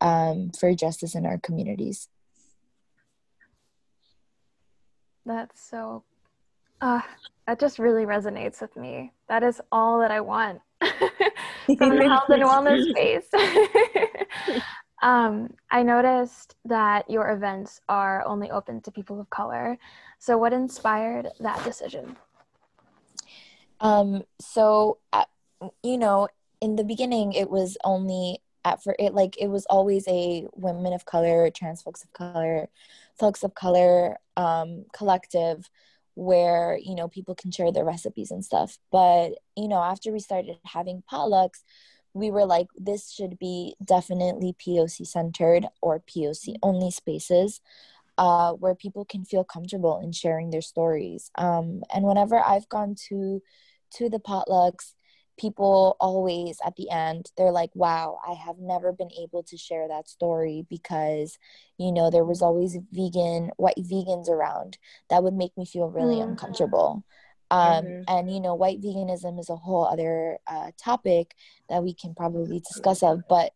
um, 0.00 0.50
for 0.50 0.74
justice 0.74 1.14
in 1.14 1.26
our 1.26 1.38
communities. 1.38 2.08
That's 5.24 5.60
so 5.60 6.04
uh, 6.80 7.00
that 7.46 7.58
just 7.58 7.78
really 7.78 8.04
resonates 8.04 8.60
with 8.60 8.76
me. 8.76 9.12
That 9.28 9.42
is 9.42 9.60
all 9.72 10.00
that 10.00 10.10
I 10.10 10.20
want 10.20 10.60
from 10.80 11.96
the 11.96 12.08
health 12.08 12.28
and 12.28 12.42
wellness 12.42 12.90
space. 12.90 14.62
Um, 15.02 15.54
I 15.70 15.82
noticed 15.82 16.56
that 16.64 17.08
your 17.10 17.30
events 17.30 17.80
are 17.88 18.24
only 18.26 18.50
open 18.50 18.80
to 18.82 18.90
people 18.90 19.20
of 19.20 19.28
color. 19.30 19.78
So, 20.18 20.38
what 20.38 20.52
inspired 20.52 21.28
that 21.40 21.62
decision? 21.64 22.16
Um, 23.80 24.22
so, 24.40 24.98
at, 25.12 25.28
you 25.82 25.98
know, 25.98 26.28
in 26.60 26.76
the 26.76 26.84
beginning, 26.84 27.32
it 27.32 27.50
was 27.50 27.76
only 27.84 28.40
at 28.64 28.82
for 28.82 28.96
it 28.98 29.14
like 29.14 29.36
it 29.38 29.48
was 29.48 29.66
always 29.66 30.06
a 30.08 30.46
women 30.54 30.92
of 30.92 31.04
color, 31.04 31.50
trans 31.50 31.82
folks 31.82 32.02
of 32.02 32.12
color, 32.12 32.68
folks 33.18 33.42
of 33.42 33.54
color 33.54 34.16
um, 34.36 34.84
collective 34.92 35.70
where 36.14 36.78
you 36.82 36.94
know 36.94 37.08
people 37.08 37.34
can 37.34 37.50
share 37.50 37.70
their 37.70 37.84
recipes 37.84 38.30
and 38.30 38.44
stuff. 38.44 38.78
But 38.90 39.34
you 39.56 39.68
know, 39.68 39.82
after 39.82 40.10
we 40.10 40.20
started 40.20 40.56
having 40.64 41.02
potlucks 41.10 41.62
we 42.16 42.30
were 42.30 42.46
like, 42.46 42.68
this 42.76 43.12
should 43.12 43.38
be 43.38 43.74
definitely 43.84 44.54
POC 44.54 45.06
centered 45.06 45.66
or 45.82 46.00
POC 46.00 46.54
only 46.62 46.90
spaces 46.90 47.60
uh, 48.16 48.52
where 48.54 48.74
people 48.74 49.04
can 49.04 49.24
feel 49.24 49.44
comfortable 49.44 50.00
in 50.02 50.12
sharing 50.12 50.50
their 50.50 50.62
stories. 50.62 51.30
Um, 51.34 51.82
and 51.94 52.04
whenever 52.04 52.38
I've 52.38 52.68
gone 52.68 52.94
to 53.08 53.42
to 53.92 54.08
the 54.08 54.18
potlucks, 54.18 54.94
people 55.38 55.96
always 56.00 56.58
at 56.64 56.76
the 56.76 56.90
end 56.90 57.30
they're 57.36 57.52
like 57.52 57.70
wow 57.74 58.18
i 58.26 58.32
have 58.32 58.56
never 58.58 58.90
been 58.90 59.10
able 59.20 59.42
to 59.42 59.56
share 59.56 59.86
that 59.86 60.08
story 60.08 60.64
because 60.70 61.38
you 61.78 61.92
know 61.92 62.10
there 62.10 62.24
was 62.24 62.40
always 62.40 62.78
vegan 62.90 63.50
white 63.56 63.76
vegans 63.78 64.28
around 64.28 64.78
that 65.10 65.22
would 65.22 65.34
make 65.34 65.56
me 65.56 65.66
feel 65.66 65.88
really 65.88 66.16
mm. 66.16 66.22
uncomfortable 66.22 67.04
um, 67.50 67.84
mm-hmm. 67.84 68.02
and 68.08 68.32
you 68.32 68.40
know 68.40 68.54
white 68.54 68.80
veganism 68.80 69.38
is 69.38 69.48
a 69.50 69.56
whole 69.56 69.86
other 69.86 70.38
uh, 70.46 70.70
topic 70.82 71.34
that 71.68 71.82
we 71.82 71.94
can 71.94 72.14
probably 72.14 72.60
discuss 72.60 73.02
of 73.02 73.22
but 73.28 73.52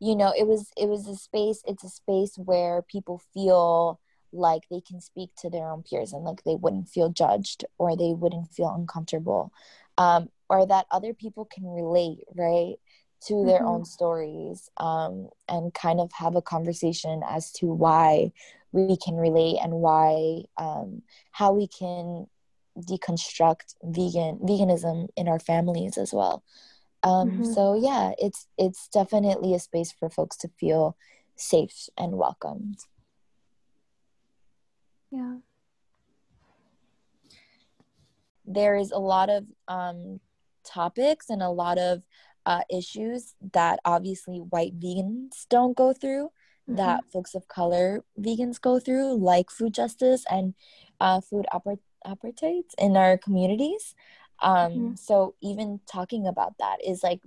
you 0.00 0.16
know 0.16 0.32
it 0.36 0.46
was 0.46 0.70
it 0.76 0.88
was 0.88 1.06
a 1.06 1.16
space 1.16 1.62
it's 1.66 1.84
a 1.84 1.88
space 1.88 2.36
where 2.36 2.82
people 2.82 3.20
feel 3.32 4.00
like 4.32 4.62
they 4.70 4.80
can 4.80 5.00
speak 5.00 5.30
to 5.36 5.48
their 5.48 5.68
own 5.70 5.82
peers 5.82 6.12
and 6.12 6.24
like 6.24 6.42
they 6.44 6.56
wouldn't 6.56 6.88
feel 6.88 7.08
judged 7.08 7.64
or 7.78 7.96
they 7.96 8.12
wouldn't 8.12 8.52
feel 8.52 8.74
uncomfortable 8.74 9.52
um, 9.96 10.28
or 10.48 10.66
that 10.66 10.86
other 10.90 11.14
people 11.14 11.44
can 11.44 11.64
relate 11.64 12.24
right 12.34 12.74
to 13.26 13.44
their 13.46 13.60
mm-hmm. 13.60 13.68
own 13.68 13.84
stories 13.84 14.68
um, 14.76 15.28
and 15.48 15.72
kind 15.72 16.00
of 16.00 16.10
have 16.12 16.36
a 16.36 16.42
conversation 16.42 17.22
as 17.28 17.52
to 17.52 17.66
why 17.66 18.30
we 18.72 18.96
can 18.96 19.14
relate 19.14 19.58
and 19.62 19.72
why 19.72 20.42
um, 20.58 21.00
how 21.30 21.52
we 21.52 21.68
can 21.68 22.26
deconstruct 22.78 23.74
vegan 23.82 24.38
veganism 24.38 25.08
in 25.16 25.28
our 25.28 25.38
families 25.38 25.96
as 25.96 26.12
well 26.12 26.42
um, 27.02 27.30
mm-hmm. 27.30 27.52
so 27.52 27.74
yeah 27.74 28.12
it's 28.18 28.48
it's 28.58 28.88
definitely 28.88 29.54
a 29.54 29.58
space 29.58 29.92
for 29.92 30.08
folks 30.10 30.36
to 30.36 30.48
feel 30.58 30.96
safe 31.36 31.88
and 31.96 32.16
welcomed 32.16 32.78
yeah 35.10 35.36
there 38.46 38.76
is 38.76 38.90
a 38.90 38.98
lot 38.98 39.30
of 39.30 39.44
um, 39.68 40.20
topics 40.64 41.30
and 41.30 41.42
a 41.42 41.48
lot 41.48 41.78
of 41.78 42.02
uh, 42.46 42.60
issues 42.70 43.34
that 43.52 43.78
obviously 43.84 44.38
white 44.38 44.78
vegans 44.78 45.46
don't 45.48 45.76
go 45.76 45.92
through 45.92 46.26
mm-hmm. 46.68 46.76
that 46.76 47.04
folks 47.10 47.34
of 47.34 47.48
color 47.48 48.04
vegans 48.18 48.60
go 48.60 48.78
through 48.78 49.16
like 49.16 49.50
food 49.50 49.72
justice 49.72 50.24
and 50.30 50.54
uh, 51.00 51.20
food 51.20 51.46
oppor- 51.52 51.78
apartheid 52.06 52.64
in 52.78 52.96
our 52.96 53.16
communities 53.16 53.94
um 54.42 54.72
mm-hmm. 54.72 54.94
so 54.94 55.34
even 55.42 55.80
talking 55.90 56.26
about 56.26 56.54
that 56.58 56.76
is 56.84 57.02
like 57.02 57.20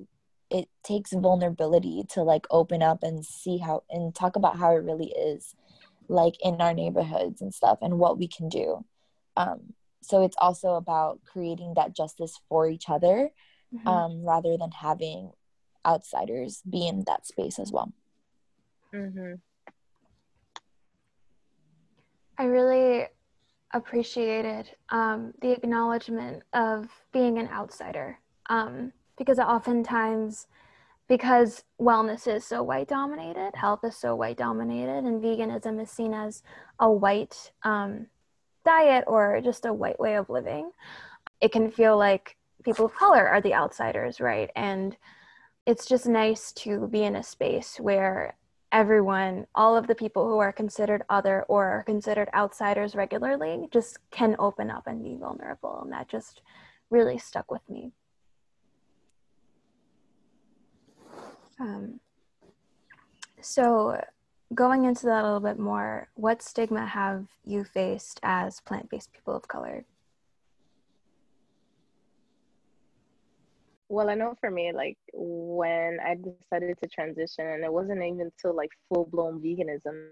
it 0.49 0.69
takes 0.83 1.11
vulnerability 1.13 2.03
to 2.09 2.23
like 2.23 2.45
open 2.51 2.81
up 2.81 3.03
and 3.03 3.25
see 3.25 3.57
how 3.57 3.83
and 3.89 4.15
talk 4.15 4.35
about 4.35 4.57
how 4.57 4.71
it 4.71 4.83
really 4.83 5.13
is 5.17 5.55
like 6.07 6.35
in 6.41 6.61
our 6.61 6.73
neighborhoods 6.73 7.41
and 7.41 7.53
stuff 7.53 7.79
and 7.81 7.99
what 7.99 8.17
we 8.17 8.27
can 8.27 8.47
do 8.49 8.83
um 9.35 9.73
so 10.01 10.23
it's 10.23 10.37
also 10.39 10.75
about 10.75 11.19
creating 11.25 11.73
that 11.75 11.95
justice 11.95 12.39
for 12.47 12.69
each 12.69 12.89
other 12.89 13.29
mm-hmm. 13.73 13.87
um 13.87 14.23
rather 14.23 14.55
than 14.57 14.71
having 14.71 15.31
outsiders 15.85 16.61
be 16.69 16.87
in 16.87 17.03
that 17.07 17.25
space 17.25 17.59
as 17.59 17.71
well 17.71 17.91
mm-hmm. 18.93 19.33
i 22.37 22.43
really 22.43 23.07
appreciated 23.73 24.69
um, 24.89 25.33
the 25.41 25.51
acknowledgement 25.51 26.43
of 26.53 26.89
being 27.11 27.37
an 27.37 27.47
outsider 27.49 28.19
um, 28.49 28.91
because 29.17 29.39
oftentimes 29.39 30.47
because 31.09 31.63
wellness 31.79 32.27
is 32.27 32.43
so 32.43 32.61
white 32.61 32.87
dominated 32.87 33.51
health 33.53 33.79
is 33.83 33.95
so 33.95 34.15
white 34.15 34.37
dominated 34.37 35.03
and 35.05 35.21
veganism 35.21 35.81
is 35.81 35.89
seen 35.89 36.13
as 36.13 36.43
a 36.79 36.89
white 36.89 37.51
um, 37.63 38.07
diet 38.65 39.03
or 39.07 39.39
just 39.41 39.65
a 39.65 39.73
white 39.73 39.99
way 39.99 40.15
of 40.15 40.29
living 40.29 40.71
it 41.41 41.51
can 41.51 41.69
feel 41.69 41.97
like 41.97 42.35
people 42.63 42.85
of 42.85 42.93
color 42.93 43.27
are 43.27 43.41
the 43.41 43.53
outsiders 43.53 44.19
right? 44.19 44.49
And 44.55 44.95
it's 45.65 45.85
just 45.85 46.05
nice 46.05 46.51
to 46.53 46.87
be 46.87 47.03
in 47.03 47.15
a 47.15 47.23
space 47.23 47.77
where 47.77 48.35
everyone, 48.71 49.47
all 49.55 49.75
of 49.75 49.87
the 49.87 49.95
people 49.95 50.27
who 50.27 50.39
are 50.39 50.51
considered 50.51 51.03
other 51.09 51.43
or 51.47 51.65
are 51.65 51.83
considered 51.83 52.29
outsiders 52.33 52.95
regularly, 52.95 53.67
just 53.71 53.97
can 54.11 54.35
open 54.39 54.69
up 54.69 54.87
and 54.87 55.03
be 55.03 55.15
vulnerable. 55.15 55.81
And 55.83 55.91
that 55.91 56.07
just 56.09 56.41
really 56.89 57.17
stuck 57.17 57.51
with 57.51 57.67
me. 57.69 57.91
Um, 61.59 61.99
so, 63.41 64.01
going 64.53 64.85
into 64.85 65.05
that 65.07 65.23
a 65.23 65.25
little 65.25 65.39
bit 65.39 65.59
more, 65.59 66.07
what 66.15 66.41
stigma 66.41 66.85
have 66.85 67.25
you 67.43 67.63
faced 67.63 68.19
as 68.23 68.59
plant 68.61 68.89
based 68.89 69.11
people 69.11 69.35
of 69.35 69.47
color? 69.47 69.85
Well 73.89 74.09
i 74.09 74.15
know 74.15 74.33
for 74.39 74.51
me 74.51 74.71
like 74.73 74.97
when 75.13 75.97
i 76.05 76.15
decided 76.15 76.77
to 76.81 76.89
transition 76.89 77.45
and 77.47 77.63
it 77.63 77.71
wasn't 77.71 78.01
even 78.01 78.31
to 78.39 78.51
like 78.51 78.69
full-blown 78.89 79.39
veganism 79.39 80.09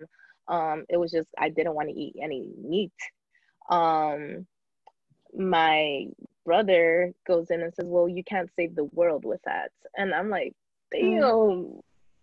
um 0.48 0.86
it 0.90 0.98
was 0.98 1.12
just 1.12 1.28
i 1.38 1.50
didn't 1.50 1.76
want 1.76 1.90
to 1.90 1.96
eat 1.96 2.16
any 2.22 2.50
meat 2.62 2.94
um 3.70 4.46
my 5.38 6.06
brother 6.46 7.14
goes 7.28 7.50
in 7.50 7.62
and 7.62 7.74
says, 7.74 7.88
Well, 7.88 8.08
you 8.08 8.24
can't 8.24 8.50
save 8.56 8.76
the 8.76 8.86
world 8.86 9.26
with 9.26 9.42
that. 9.46 9.72
And 9.98 10.14
I'm 10.14 10.30
like, 10.30 10.54
Damn, 10.92 11.22
mm. 11.22 11.82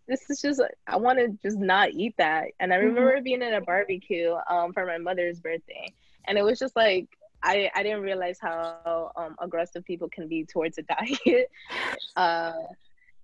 this 0.08 0.30
is 0.30 0.40
just, 0.40 0.62
I 0.86 0.96
want 0.96 1.18
to 1.18 1.28
just 1.42 1.58
not 1.58 1.90
eat 1.90 2.14
that. 2.18 2.46
And 2.60 2.72
I 2.72 2.76
mm-hmm. 2.76 2.86
remember 2.86 3.14
mm-hmm. 3.16 3.24
being 3.24 3.42
at 3.42 3.54
a 3.54 3.60
barbecue 3.60 4.34
um, 4.48 4.72
for 4.72 4.86
my 4.86 4.98
mother's 4.98 5.40
birthday. 5.40 5.92
And 6.26 6.38
it 6.38 6.44
was 6.44 6.58
just 6.58 6.76
like, 6.76 7.08
I, 7.42 7.70
I 7.74 7.82
didn't 7.82 8.02
realize 8.02 8.38
how 8.40 9.10
um, 9.16 9.36
aggressive 9.40 9.84
people 9.84 10.08
can 10.08 10.28
be 10.28 10.44
towards 10.44 10.78
a 10.78 10.82
diet. 10.82 11.50
uh, 12.16 12.52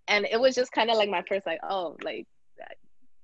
and 0.06 0.26
it 0.30 0.40
was 0.40 0.54
just 0.54 0.72
kind 0.72 0.90
of 0.90 0.96
like 0.96 1.10
my 1.10 1.22
first, 1.28 1.46
like, 1.46 1.60
oh, 1.62 1.96
like, 2.02 2.26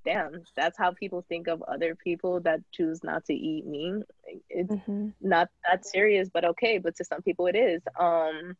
damn, 0.05 0.43
that's 0.55 0.79
how 0.79 0.93
people 0.93 1.25
think 1.29 1.49
of 1.49 1.63
other 1.63 1.95
people 1.95 2.41
that 2.41 2.61
choose 2.73 3.03
not 3.03 3.25
to 3.25 3.35
eat 3.35 3.67
meat. 3.67 4.03
It's 4.51 4.71
mm-hmm. 4.71 5.09
not 5.21 5.49
that 5.69 5.87
serious, 5.87 6.29
but 6.33 6.45
okay. 6.45 6.79
But 6.79 6.97
to 6.97 7.05
some 7.05 7.23
people, 7.23 7.47
it 7.47 7.57
is. 7.57 7.83
Um, 7.99 8.57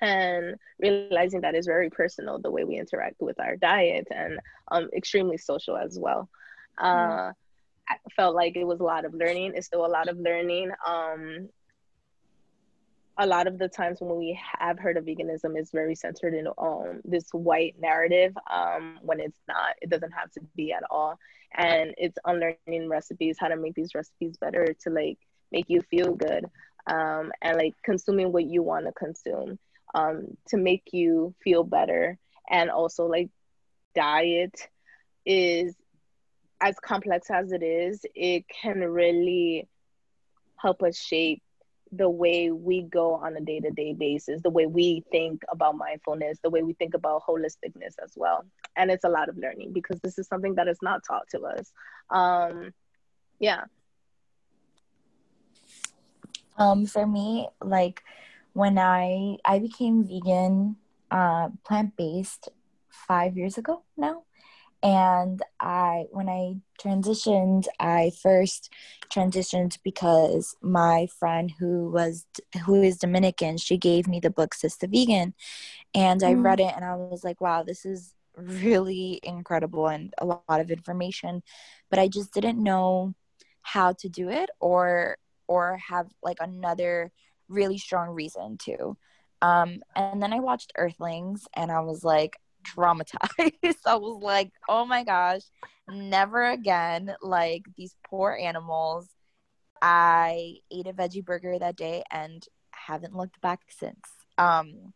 and 0.00 0.56
realizing 0.80 1.42
that 1.42 1.54
is 1.54 1.66
very 1.66 1.88
personal, 1.88 2.40
the 2.40 2.50
way 2.50 2.64
we 2.64 2.78
interact 2.78 3.20
with 3.20 3.38
our 3.38 3.56
diet, 3.56 4.08
and 4.10 4.40
um, 4.70 4.88
extremely 4.94 5.38
social 5.38 5.76
as 5.76 5.98
well. 5.98 6.28
Uh, 6.76 7.30
I 7.88 7.96
felt 8.16 8.34
like 8.34 8.56
it 8.56 8.64
was 8.64 8.80
a 8.80 8.84
lot 8.84 9.04
of 9.04 9.14
learning. 9.14 9.52
It's 9.54 9.66
still 9.66 9.86
a 9.86 9.88
lot 9.88 10.08
of 10.08 10.18
learning. 10.18 10.72
Um, 10.86 11.48
a 13.18 13.26
lot 13.26 13.46
of 13.46 13.58
the 13.58 13.68
times 13.68 14.00
when 14.00 14.16
we 14.16 14.38
have 14.58 14.78
heard 14.78 14.96
of 14.96 15.04
veganism 15.04 15.58
is 15.58 15.70
very 15.70 15.94
centered 15.94 16.34
in 16.34 16.46
um, 16.58 17.00
this 17.04 17.28
white 17.32 17.74
narrative 17.78 18.34
um, 18.50 18.98
when 19.02 19.20
it's 19.20 19.40
not 19.46 19.74
it 19.82 19.90
doesn't 19.90 20.12
have 20.12 20.30
to 20.32 20.40
be 20.56 20.72
at 20.72 20.82
all. 20.90 21.18
And 21.54 21.94
it's 21.98 22.16
unlearning 22.24 22.88
recipes 22.88 23.36
how 23.38 23.48
to 23.48 23.56
make 23.56 23.74
these 23.74 23.94
recipes 23.94 24.36
better 24.38 24.74
to 24.84 24.90
like 24.90 25.18
make 25.50 25.66
you 25.68 25.82
feel 25.82 26.14
good 26.14 26.46
um, 26.86 27.30
and 27.42 27.58
like 27.58 27.74
consuming 27.84 28.32
what 28.32 28.44
you 28.44 28.62
want 28.62 28.86
to 28.86 28.92
consume 28.92 29.58
um, 29.94 30.36
to 30.48 30.56
make 30.56 30.88
you 30.92 31.34
feel 31.44 31.64
better. 31.64 32.18
And 32.48 32.70
also 32.70 33.06
like 33.06 33.28
diet 33.94 34.68
is 35.26 35.74
as 36.62 36.76
complex 36.78 37.28
as 37.30 37.52
it 37.52 37.62
is 37.62 38.06
it 38.14 38.44
can 38.48 38.78
really 38.78 39.68
help 40.56 40.82
us 40.82 40.96
shape 40.96 41.42
the 41.92 42.08
way 42.08 42.50
we 42.50 42.82
go 42.82 43.14
on 43.14 43.36
a 43.36 43.40
day-to-day 43.40 43.92
basis 43.92 44.40
the 44.42 44.50
way 44.50 44.66
we 44.66 45.04
think 45.10 45.42
about 45.50 45.76
mindfulness 45.76 46.38
the 46.42 46.48
way 46.48 46.62
we 46.62 46.72
think 46.74 46.94
about 46.94 47.22
holisticness 47.22 47.94
as 48.02 48.12
well. 48.16 48.44
And 48.76 48.90
it's 48.90 49.04
a 49.04 49.08
lot 49.08 49.28
of 49.28 49.36
learning 49.36 49.72
because 49.72 50.00
this 50.00 50.18
is 50.18 50.26
something 50.26 50.54
that 50.54 50.68
is 50.68 50.78
not 50.82 51.02
taught 51.06 51.28
to 51.30 51.40
us. 51.42 51.70
Um 52.10 52.72
yeah. 53.38 53.64
Um 56.56 56.86
for 56.86 57.06
me 57.06 57.48
like 57.62 58.02
when 58.54 58.78
i 58.78 59.36
i 59.44 59.58
became 59.58 60.04
vegan 60.04 60.76
uh 61.10 61.48
plant-based 61.64 62.48
five 62.88 63.36
years 63.36 63.58
ago 63.58 63.82
now 63.96 64.24
and 64.82 65.42
i 65.60 66.04
when 66.10 66.28
i 66.28 66.54
transitioned 66.80 67.66
i 67.78 68.10
first 68.20 68.72
transitioned 69.12 69.78
because 69.84 70.56
my 70.60 71.06
friend 71.18 71.52
who 71.58 71.90
was 71.90 72.26
who 72.66 72.82
is 72.82 72.98
dominican 72.98 73.56
she 73.56 73.76
gave 73.76 74.08
me 74.08 74.18
the 74.20 74.30
book 74.30 74.54
Sistah 74.54 74.90
Vegan. 74.90 75.34
And 75.94 76.22
i 76.22 76.34
mm. 76.34 76.44
read 76.44 76.60
it 76.60 76.72
and 76.74 76.84
i 76.84 76.94
was 76.94 77.22
like 77.22 77.40
wow 77.40 77.62
this 77.62 77.84
is 77.84 78.14
really 78.36 79.20
incredible 79.22 79.88
and 79.88 80.14
a 80.18 80.24
lot 80.24 80.42
of 80.48 80.70
information. 80.70 81.42
But 81.90 81.98
i 81.98 82.08
just 82.08 82.32
didn't 82.32 82.62
know 82.62 83.14
how 83.62 83.92
to 83.92 84.08
do 84.08 84.28
it 84.28 84.50
or 84.60 85.16
or 85.46 85.78
have 85.88 86.08
like 86.22 86.38
another 86.40 87.12
really 87.48 87.78
strong 87.78 88.10
reason 88.10 88.58
to. 88.64 88.96
Um 89.42 89.80
and 89.94 90.22
then 90.22 90.32
i 90.32 90.40
watched 90.40 90.72
earthlings 90.76 91.46
and 91.54 91.70
i 91.70 91.80
was 91.80 92.04
like 92.04 92.36
traumatized. 92.62 93.76
I 93.86 93.94
was 93.96 94.22
like, 94.22 94.50
oh 94.68 94.84
my 94.84 95.04
gosh, 95.04 95.42
never 95.88 96.50
again. 96.50 97.14
Like 97.22 97.62
these 97.76 97.96
poor 98.06 98.38
animals. 98.40 99.08
I 99.80 100.58
ate 100.70 100.86
a 100.86 100.92
veggie 100.92 101.24
burger 101.24 101.58
that 101.58 101.76
day 101.76 102.04
and 102.10 102.44
haven't 102.70 103.16
looked 103.16 103.40
back 103.40 103.60
since. 103.68 104.00
Um, 104.38 104.92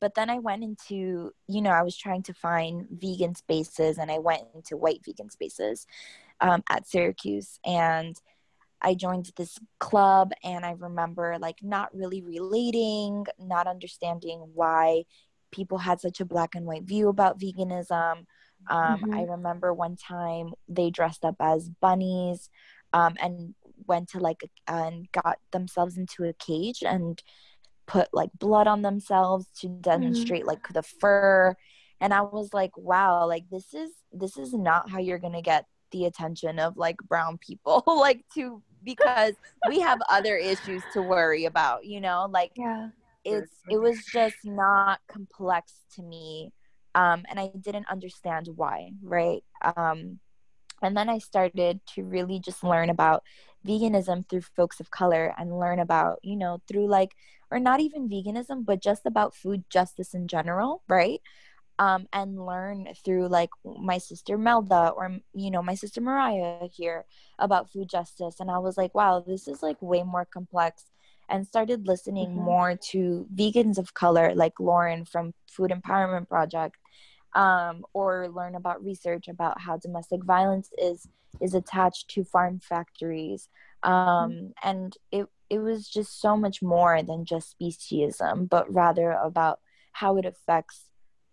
but 0.00 0.14
then 0.14 0.30
I 0.30 0.38
went 0.38 0.62
into, 0.62 1.32
you 1.48 1.60
know, 1.60 1.70
I 1.70 1.82
was 1.82 1.96
trying 1.96 2.22
to 2.24 2.34
find 2.34 2.86
vegan 2.90 3.34
spaces 3.34 3.98
and 3.98 4.10
I 4.10 4.18
went 4.18 4.42
into 4.54 4.76
white 4.76 5.00
vegan 5.04 5.30
spaces 5.30 5.86
um, 6.40 6.62
at 6.70 6.86
Syracuse 6.86 7.58
and 7.64 8.16
I 8.80 8.94
joined 8.94 9.32
this 9.36 9.58
club 9.80 10.32
and 10.44 10.64
I 10.64 10.72
remember 10.78 11.36
like 11.40 11.58
not 11.62 11.94
really 11.94 12.22
relating, 12.22 13.26
not 13.38 13.66
understanding 13.66 14.50
why 14.54 15.04
people 15.50 15.78
had 15.78 16.00
such 16.00 16.20
a 16.20 16.24
black 16.24 16.54
and 16.54 16.66
white 16.66 16.84
view 16.84 17.08
about 17.08 17.38
veganism. 17.38 18.26
Um, 18.68 19.00
mm-hmm. 19.00 19.14
I 19.14 19.22
remember 19.22 19.72
one 19.72 19.96
time 19.96 20.52
they 20.68 20.90
dressed 20.90 21.24
up 21.24 21.36
as 21.40 21.68
bunnies 21.68 22.50
um, 22.92 23.14
and 23.20 23.54
went 23.86 24.10
to 24.10 24.18
like 24.18 24.40
and 24.66 25.10
got 25.12 25.38
themselves 25.52 25.96
into 25.96 26.24
a 26.24 26.32
cage 26.34 26.82
and 26.82 27.22
put 27.86 28.08
like 28.12 28.30
blood 28.38 28.66
on 28.66 28.82
themselves 28.82 29.46
to 29.60 29.66
mm-hmm. 29.66 29.80
demonstrate 29.80 30.42
mm-hmm. 30.42 30.48
like 30.48 30.68
the 30.72 30.82
fur 30.82 31.56
and 32.00 32.12
i 32.12 32.20
was 32.20 32.52
like 32.52 32.76
wow 32.76 33.26
like 33.26 33.44
this 33.50 33.72
is 33.74 33.90
this 34.12 34.36
is 34.36 34.52
not 34.52 34.90
how 34.90 34.98
you're 34.98 35.18
gonna 35.18 35.42
get 35.42 35.64
the 35.90 36.04
attention 36.04 36.58
of 36.58 36.76
like 36.76 36.96
brown 37.08 37.38
people 37.38 37.82
like 37.86 38.22
to 38.34 38.62
because 38.84 39.34
we 39.68 39.80
have 39.80 39.98
other 40.10 40.36
issues 40.36 40.82
to 40.92 41.02
worry 41.02 41.46
about 41.46 41.84
you 41.84 42.00
know 42.00 42.28
like 42.30 42.52
yeah 42.56 42.88
it's 43.32 43.52
it 43.70 43.78
was 43.78 43.98
just 44.12 44.36
not 44.44 45.00
complex 45.08 45.72
to 45.94 46.02
me 46.02 46.52
um, 46.94 47.24
and 47.28 47.38
i 47.38 47.50
didn't 47.60 47.86
understand 47.90 48.48
why 48.56 48.90
right? 49.02 49.44
Um, 49.76 50.20
and 50.82 50.96
then 50.96 51.08
i 51.08 51.18
started 51.18 51.80
to 51.94 52.04
really 52.04 52.38
just 52.38 52.62
learn 52.64 52.90
about 52.90 53.22
veganism 53.66 54.28
through 54.28 54.42
folks 54.42 54.80
of 54.80 54.90
color 54.90 55.34
and 55.38 55.58
learn 55.58 55.78
about 55.78 56.18
you 56.22 56.36
know 56.36 56.60
through 56.68 56.86
like 56.88 57.12
or 57.50 57.58
not 57.58 57.80
even 57.80 58.08
veganism 58.08 58.64
but 58.64 58.82
just 58.82 59.06
about 59.06 59.34
food 59.34 59.64
justice 59.70 60.14
in 60.14 60.28
general 60.28 60.82
right? 60.88 61.20
Um, 61.80 62.08
and 62.12 62.44
learn 62.44 62.88
through 63.04 63.28
like 63.28 63.50
my 63.64 63.98
sister 63.98 64.36
Melda 64.36 64.88
or 64.96 65.18
you 65.32 65.50
know 65.50 65.62
my 65.62 65.74
sister 65.76 66.00
Mariah 66.00 66.66
here 66.72 67.04
about 67.38 67.70
food 67.70 67.88
justice 67.88 68.40
and 68.40 68.50
I 68.50 68.58
was 68.58 68.76
like 68.76 68.94
wow 68.96 69.20
this 69.24 69.46
is 69.46 69.62
like 69.62 69.76
way 69.80 70.02
more 70.02 70.24
complex 70.24 70.86
and 71.28 71.46
started 71.46 71.86
listening 71.86 72.28
mm-hmm. 72.28 72.44
more 72.44 72.76
to 72.76 73.26
vegans 73.34 73.78
of 73.78 73.94
color 73.94 74.34
like 74.34 74.58
Lauren 74.58 75.04
from 75.04 75.34
Food 75.50 75.70
Empowerment 75.70 76.28
Project 76.28 76.76
um, 77.34 77.84
or 77.92 78.28
learn 78.28 78.54
about 78.54 78.82
research 78.82 79.28
about 79.28 79.60
how 79.60 79.76
domestic 79.76 80.24
violence 80.24 80.70
is 80.78 81.08
is 81.40 81.54
attached 81.54 82.08
to 82.08 82.24
farm 82.24 82.58
factories 82.58 83.48
um, 83.82 83.92
mm-hmm. 83.92 84.46
and 84.64 84.96
it 85.12 85.26
it 85.50 85.58
was 85.58 85.88
just 85.88 86.20
so 86.20 86.36
much 86.36 86.62
more 86.62 87.02
than 87.02 87.24
just 87.24 87.54
speciesism 87.58 88.48
but 88.48 88.72
rather 88.72 89.12
about 89.12 89.60
how 89.92 90.16
it 90.16 90.24
affects 90.24 90.84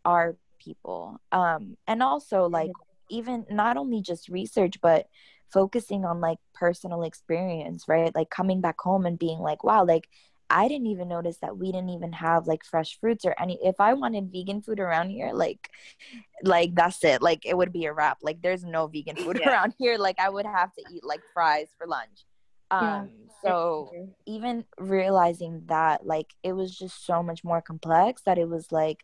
our 0.03 0.35
people 0.59 1.19
um, 1.31 1.77
and 1.87 2.03
also 2.03 2.47
like 2.47 2.71
even 3.09 3.45
not 3.49 3.77
only 3.77 4.01
just 4.01 4.29
research 4.29 4.79
but 4.81 5.07
focusing 5.51 6.05
on 6.05 6.21
like 6.21 6.37
personal 6.53 7.03
experience, 7.03 7.87
right? 7.87 8.13
Like 8.13 8.29
coming 8.29 8.61
back 8.61 8.79
home 8.79 9.05
and 9.05 9.17
being 9.17 9.39
like, 9.39 9.63
wow, 9.63 9.85
like 9.85 10.07
I 10.49 10.67
didn't 10.67 10.87
even 10.87 11.07
notice 11.07 11.37
that 11.37 11.57
we 11.57 11.71
didn't 11.71 11.89
even 11.89 12.13
have 12.13 12.47
like 12.47 12.63
fresh 12.63 12.99
fruits 12.99 13.25
or 13.25 13.35
any 13.39 13.57
if 13.63 13.79
I 13.79 13.93
wanted 13.93 14.31
vegan 14.31 14.61
food 14.61 14.79
around 14.79 15.09
here, 15.09 15.31
like 15.33 15.69
like 16.43 16.75
that's 16.75 17.03
it. 17.03 17.21
Like 17.21 17.45
it 17.45 17.57
would 17.57 17.73
be 17.73 17.85
a 17.85 17.93
wrap. 17.93 18.19
Like 18.21 18.41
there's 18.41 18.63
no 18.63 18.87
vegan 18.87 19.15
food 19.15 19.39
yeah. 19.41 19.49
around 19.49 19.73
here. 19.79 19.97
Like 19.97 20.19
I 20.19 20.29
would 20.29 20.45
have 20.45 20.73
to 20.73 20.83
eat 20.91 21.03
like 21.03 21.21
fries 21.33 21.67
for 21.77 21.87
lunch. 21.87 22.25
Um 22.69 22.81
yeah. 22.81 23.03
so 23.43 23.91
even 24.25 24.65
realizing 24.79 25.63
that 25.67 26.05
like 26.05 26.33
it 26.43 26.53
was 26.53 26.77
just 26.77 27.05
so 27.05 27.23
much 27.23 27.43
more 27.43 27.61
complex 27.61 28.21
that 28.23 28.37
it 28.37 28.47
was 28.47 28.71
like 28.71 29.03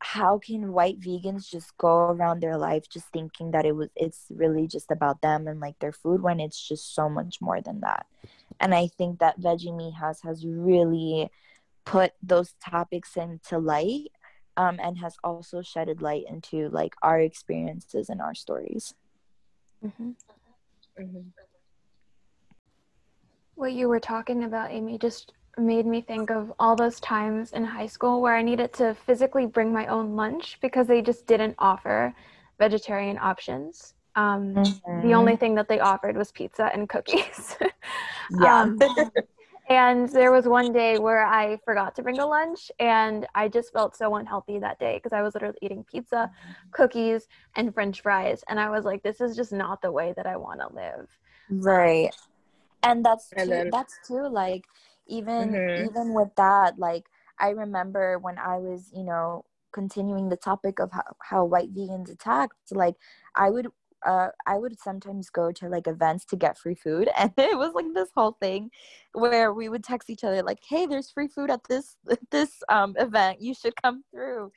how 0.00 0.38
can 0.38 0.72
white 0.72 0.98
vegans 0.98 1.48
just 1.48 1.76
go 1.76 2.10
around 2.10 2.40
their 2.40 2.56
life 2.56 2.88
just 2.88 3.06
thinking 3.08 3.50
that 3.50 3.66
it 3.66 3.76
was 3.76 3.88
it's 3.94 4.26
really 4.30 4.66
just 4.66 4.90
about 4.90 5.20
them 5.20 5.46
and 5.46 5.60
like 5.60 5.78
their 5.78 5.92
food 5.92 6.22
when 6.22 6.40
it's 6.40 6.68
just 6.68 6.94
so 6.94 7.08
much 7.08 7.40
more 7.40 7.60
than 7.60 7.80
that 7.80 8.06
and 8.58 8.74
i 8.74 8.86
think 8.86 9.18
that 9.18 9.38
veggie 9.38 9.72
mijas 9.72 10.22
has 10.22 10.44
really 10.46 11.30
put 11.84 12.12
those 12.22 12.54
topics 12.64 13.16
into 13.16 13.58
light 13.58 14.10
um, 14.56 14.78
and 14.82 14.98
has 14.98 15.16
also 15.22 15.62
shedded 15.62 16.02
light 16.02 16.24
into 16.28 16.68
like 16.70 16.94
our 17.02 17.20
experiences 17.20 18.08
and 18.08 18.22
our 18.22 18.34
stories 18.34 18.94
mm-hmm. 19.84 20.10
Mm-hmm. 20.98 21.28
what 23.54 23.72
you 23.72 23.88
were 23.88 24.00
talking 24.00 24.44
about 24.44 24.70
amy 24.70 24.98
just 24.98 25.34
made 25.58 25.86
me 25.86 26.00
think 26.00 26.30
of 26.30 26.52
all 26.58 26.76
those 26.76 27.00
times 27.00 27.52
in 27.52 27.64
high 27.64 27.86
school 27.86 28.20
where 28.20 28.36
I 28.36 28.42
needed 28.42 28.72
to 28.74 28.94
physically 29.06 29.46
bring 29.46 29.72
my 29.72 29.86
own 29.86 30.16
lunch 30.16 30.58
because 30.60 30.86
they 30.86 31.02
just 31.02 31.26
didn't 31.26 31.54
offer 31.58 32.14
vegetarian 32.58 33.18
options. 33.18 33.94
Um, 34.16 34.54
mm-hmm. 34.54 35.06
The 35.06 35.14
only 35.14 35.36
thing 35.36 35.54
that 35.56 35.68
they 35.68 35.80
offered 35.80 36.16
was 36.16 36.32
pizza 36.32 36.70
and 36.72 36.88
cookies. 36.88 37.56
yeah. 38.40 38.62
Um, 38.62 38.78
and 39.70 40.08
there 40.08 40.32
was 40.32 40.46
one 40.46 40.72
day 40.72 40.98
where 40.98 41.24
I 41.24 41.58
forgot 41.64 41.94
to 41.96 42.02
bring 42.02 42.18
a 42.18 42.26
lunch, 42.26 42.72
and 42.80 43.26
I 43.36 43.46
just 43.46 43.72
felt 43.72 43.96
so 43.96 44.16
unhealthy 44.16 44.58
that 44.58 44.80
day 44.80 44.96
because 44.96 45.12
I 45.12 45.22
was 45.22 45.34
literally 45.34 45.58
eating 45.62 45.84
pizza, 45.84 46.30
cookies, 46.72 47.28
and 47.54 47.72
French 47.72 48.02
fries, 48.02 48.42
and 48.48 48.58
I 48.58 48.68
was 48.68 48.84
like, 48.84 49.04
"This 49.04 49.20
is 49.20 49.36
just 49.36 49.52
not 49.52 49.80
the 49.80 49.92
way 49.92 50.12
that 50.16 50.26
I 50.26 50.36
want 50.36 50.58
to 50.60 50.74
live." 50.74 51.08
Right, 51.50 52.10
and 52.82 53.04
that's 53.04 53.30
too, 53.30 53.68
that's 53.70 53.98
too 54.06 54.28
like 54.28 54.64
even 55.10 55.50
mm-hmm. 55.50 55.90
even 55.90 56.14
with 56.14 56.30
that, 56.36 56.78
like 56.78 57.04
I 57.38 57.50
remember 57.50 58.18
when 58.18 58.38
I 58.38 58.58
was, 58.58 58.90
you 58.94 59.04
know, 59.04 59.44
continuing 59.72 60.28
the 60.28 60.36
topic 60.36 60.78
of 60.78 60.90
how, 60.92 61.02
how 61.22 61.44
white 61.44 61.74
vegans 61.74 62.10
attacked, 62.10 62.54
like 62.72 62.96
I 63.36 63.50
would 63.50 63.68
uh, 64.06 64.28
I 64.46 64.56
would 64.58 64.80
sometimes 64.80 65.28
go 65.30 65.52
to 65.52 65.68
like 65.68 65.86
events 65.86 66.24
to 66.26 66.36
get 66.36 66.58
free 66.58 66.74
food, 66.74 67.08
and 67.18 67.32
it 67.36 67.58
was 67.58 67.72
like 67.74 67.86
this 67.94 68.10
whole 68.14 68.36
thing 68.40 68.70
where 69.12 69.52
we 69.52 69.68
would 69.68 69.84
text 69.84 70.10
each 70.10 70.24
other 70.24 70.42
like, 70.42 70.60
"Hey, 70.68 70.86
there's 70.86 71.10
free 71.10 71.28
food 71.28 71.50
at 71.50 71.60
this 71.68 71.96
this 72.30 72.62
um, 72.68 72.94
event. 72.98 73.40
You 73.40 73.54
should 73.54 73.74
come 73.82 74.04
through." 74.10 74.52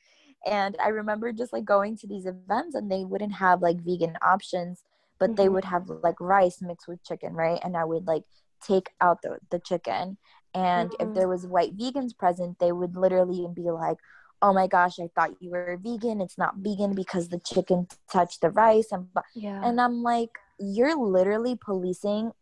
And 0.46 0.76
I 0.84 0.90
remember 0.90 1.32
just 1.32 1.54
like 1.54 1.66
going 1.66 1.98
to 1.98 2.08
these 2.08 2.26
events, 2.26 2.76
and 2.76 2.92
they 2.92 3.06
wouldn't 3.06 3.34
have 3.34 3.62
like 3.62 3.82
vegan 3.82 4.18
options, 4.22 4.84
but 5.20 5.32
mm-hmm. 5.32 5.36
they 5.36 5.50
would 5.50 5.66
have 5.66 5.90
like 6.04 6.20
rice 6.20 6.62
mixed 6.62 6.88
with 6.88 7.04
chicken, 7.04 7.34
right? 7.34 7.60
And 7.64 7.78
I 7.78 7.86
would 7.86 8.08
like 8.08 8.24
take 8.66 8.90
out 9.02 9.22
the 9.22 9.40
the 9.52 9.60
chicken, 9.60 10.18
and 10.54 10.92
mm-hmm. 10.92 11.10
if 11.10 11.16
there 11.16 11.28
was 11.28 11.48
white 11.48 11.78
vegans 11.78 12.18
present, 12.18 12.60
they 12.60 12.72
would 12.72 12.96
literally 12.96 13.48
be 13.54 13.72
like, 13.72 13.98
oh 14.42 14.54
my 14.54 14.68
gosh, 14.68 15.00
I 15.00 15.08
thought 15.16 15.42
you 15.42 15.52
were 15.52 15.80
vegan. 15.82 16.22
It's 16.22 16.38
not 16.38 16.56
vegan 16.58 16.94
because 16.94 17.30
the 17.30 17.40
chicken 17.40 17.88
touched 18.12 18.42
the 18.42 18.52
rice. 18.52 18.92
And, 18.92 19.08
yeah. 19.34 19.62
and 19.64 19.80
I'm 19.80 20.04
like, 20.04 20.32
you're 20.60 20.98
literally 20.98 21.58
policing 21.64 22.34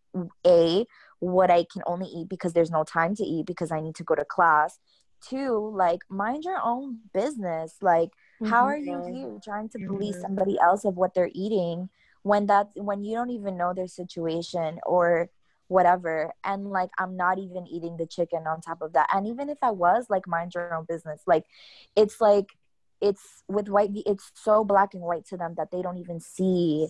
A, 0.45 0.85
what 1.19 1.51
I 1.51 1.65
can 1.71 1.83
only 1.85 2.07
eat 2.07 2.27
because 2.27 2.53
there's 2.53 2.71
no 2.71 2.83
time 2.83 3.15
to 3.15 3.23
eat 3.23 3.45
because 3.45 3.71
I 3.71 3.81
need 3.81 3.95
to 3.95 4.03
go 4.03 4.15
to 4.15 4.25
class. 4.25 4.79
Two, 5.21 5.71
like, 5.75 6.01
mind 6.09 6.43
your 6.43 6.59
own 6.63 6.97
business. 7.13 7.75
Like, 7.81 8.09
mm-hmm. 8.09 8.47
how 8.47 8.65
are 8.65 8.77
you 8.77 9.03
here 9.05 9.37
trying 9.43 9.69
to 9.69 9.79
police 9.85 10.15
mm-hmm. 10.15 10.21
somebody 10.23 10.57
else 10.59 10.83
of 10.83 10.95
what 10.95 11.13
they're 11.13 11.29
eating 11.33 11.89
when 12.23 12.47
that's 12.47 12.69
when 12.75 13.03
you 13.03 13.15
don't 13.15 13.29
even 13.29 13.57
know 13.57 13.73
their 13.73 13.87
situation 13.87 14.79
or 14.85 15.29
whatever 15.71 16.31
and 16.43 16.69
like 16.69 16.89
i'm 16.99 17.15
not 17.15 17.39
even 17.39 17.65
eating 17.65 17.95
the 17.97 18.05
chicken 18.05 18.45
on 18.45 18.59
top 18.59 18.81
of 18.81 18.91
that. 18.93 19.07
And 19.13 19.25
even 19.25 19.49
if 19.49 19.57
i 19.61 19.71
was 19.71 20.07
like 20.09 20.27
mind 20.27 20.53
your 20.53 20.73
own 20.73 20.85
business 20.87 21.21
like 21.25 21.45
it's 21.95 22.19
like 22.19 22.49
it's 22.99 23.43
with 23.47 23.69
white 23.69 23.91
it's 24.05 24.31
so 24.35 24.63
black 24.63 24.93
and 24.93 25.01
white 25.01 25.25
to 25.27 25.37
them 25.37 25.55
that 25.55 25.71
they 25.71 25.81
don't 25.81 25.97
even 25.97 26.19
see 26.19 26.89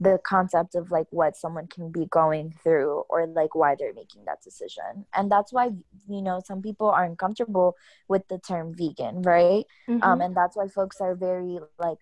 the 0.00 0.18
concept 0.24 0.74
of 0.74 0.90
like 0.90 1.06
what 1.10 1.36
someone 1.36 1.66
can 1.66 1.90
be 1.90 2.06
going 2.06 2.54
through 2.62 3.02
or 3.10 3.26
like 3.26 3.54
why 3.54 3.74
they're 3.78 3.92
making 3.92 4.24
that 4.24 4.42
decision. 4.42 5.04
And 5.14 5.30
that's 5.30 5.52
why 5.52 5.72
you 6.08 6.22
know 6.22 6.40
some 6.42 6.62
people 6.62 6.88
are 6.88 7.04
uncomfortable 7.04 7.76
with 8.08 8.26
the 8.28 8.38
term 8.38 8.74
vegan 8.74 9.22
right? 9.22 9.66
Mm-hmm. 9.88 10.02
um 10.02 10.20
and 10.22 10.34
that's 10.34 10.56
why 10.56 10.68
folks 10.68 11.00
are 11.00 11.14
very 11.14 11.58
like 11.78 11.98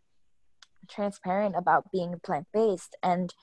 transparent 0.88 1.57
about 1.57 1.91
being 1.91 2.14
plant-based. 2.23 2.97
And 3.03 3.35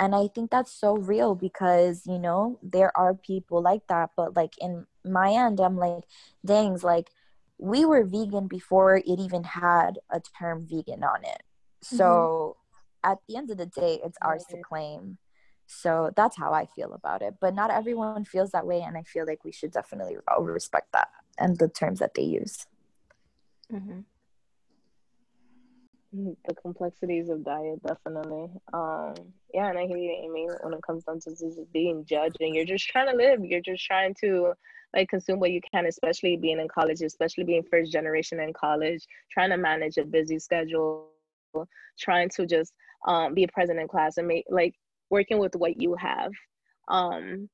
and 0.00 0.14
i 0.14 0.26
think 0.26 0.50
that's 0.50 0.72
so 0.72 0.96
real 0.96 1.36
because 1.36 2.02
you 2.06 2.18
know 2.18 2.58
there 2.62 2.96
are 2.96 3.14
people 3.14 3.62
like 3.62 3.86
that 3.86 4.10
but 4.16 4.34
like 4.34 4.54
in 4.58 4.86
my 5.04 5.30
end 5.30 5.60
i'm 5.60 5.76
like 5.76 6.02
dangs 6.44 6.82
like 6.82 7.10
we 7.58 7.84
were 7.84 8.02
vegan 8.02 8.48
before 8.48 8.96
it 8.96 9.04
even 9.06 9.44
had 9.44 9.98
a 10.10 10.20
term 10.38 10.66
vegan 10.68 11.04
on 11.04 11.22
it 11.22 11.42
so 11.82 12.56
mm-hmm. 13.04 13.12
at 13.12 13.18
the 13.28 13.36
end 13.36 13.50
of 13.50 13.58
the 13.58 13.66
day 13.66 14.00
it's 14.02 14.18
ours 14.22 14.44
to 14.48 14.56
claim 14.62 15.18
so 15.66 16.10
that's 16.16 16.36
how 16.36 16.52
i 16.52 16.66
feel 16.66 16.94
about 16.94 17.22
it 17.22 17.34
but 17.40 17.54
not 17.54 17.70
everyone 17.70 18.24
feels 18.24 18.50
that 18.50 18.66
way 18.66 18.80
and 18.80 18.96
i 18.96 19.02
feel 19.02 19.26
like 19.26 19.44
we 19.44 19.52
should 19.52 19.70
definitely 19.70 20.16
respect 20.40 20.90
that 20.92 21.08
and 21.38 21.58
the 21.58 21.68
terms 21.68 21.98
that 21.98 22.14
they 22.14 22.22
use 22.22 22.66
mm-hmm. 23.72 24.00
The 26.12 26.54
complexities 26.60 27.28
of 27.28 27.44
diet 27.44 27.82
definitely. 27.86 28.48
Um 28.72 29.14
yeah 29.54 29.68
and 29.68 29.78
i 29.78 29.86
hear 29.86 29.96
you 29.96 30.10
amy 30.24 30.48
when 30.62 30.74
it 30.74 30.82
comes 30.82 31.04
down 31.04 31.20
to 31.20 31.30
just 31.30 31.60
being 31.72 32.04
judged 32.04 32.36
and 32.40 32.54
you're 32.54 32.64
just 32.64 32.88
trying 32.88 33.08
to 33.08 33.16
live. 33.16 33.44
You're 33.44 33.60
just 33.60 33.84
trying 33.84 34.14
to 34.20 34.52
like 34.94 35.08
consume 35.08 35.38
what 35.38 35.52
you 35.52 35.60
can 35.72 35.86
especially 35.86 36.36
being 36.36 36.58
in 36.58 36.66
college 36.66 37.00
especially 37.02 37.44
being 37.44 37.62
first 37.70 37.92
generation 37.92 38.40
in 38.40 38.52
college 38.52 39.04
trying 39.30 39.50
to 39.50 39.56
manage 39.56 39.98
a 39.98 40.04
busy 40.04 40.38
schedule 40.40 41.10
trying 41.98 42.28
to 42.30 42.44
just 42.46 42.72
um 43.06 43.32
be 43.34 43.46
present 43.46 43.78
in 43.78 43.86
class 43.86 44.16
and 44.16 44.26
make 44.26 44.44
like 44.50 44.74
working 45.10 45.38
with 45.38 45.54
what 45.54 45.80
you 45.80 45.94
have. 45.94 46.32
Um 46.88 47.48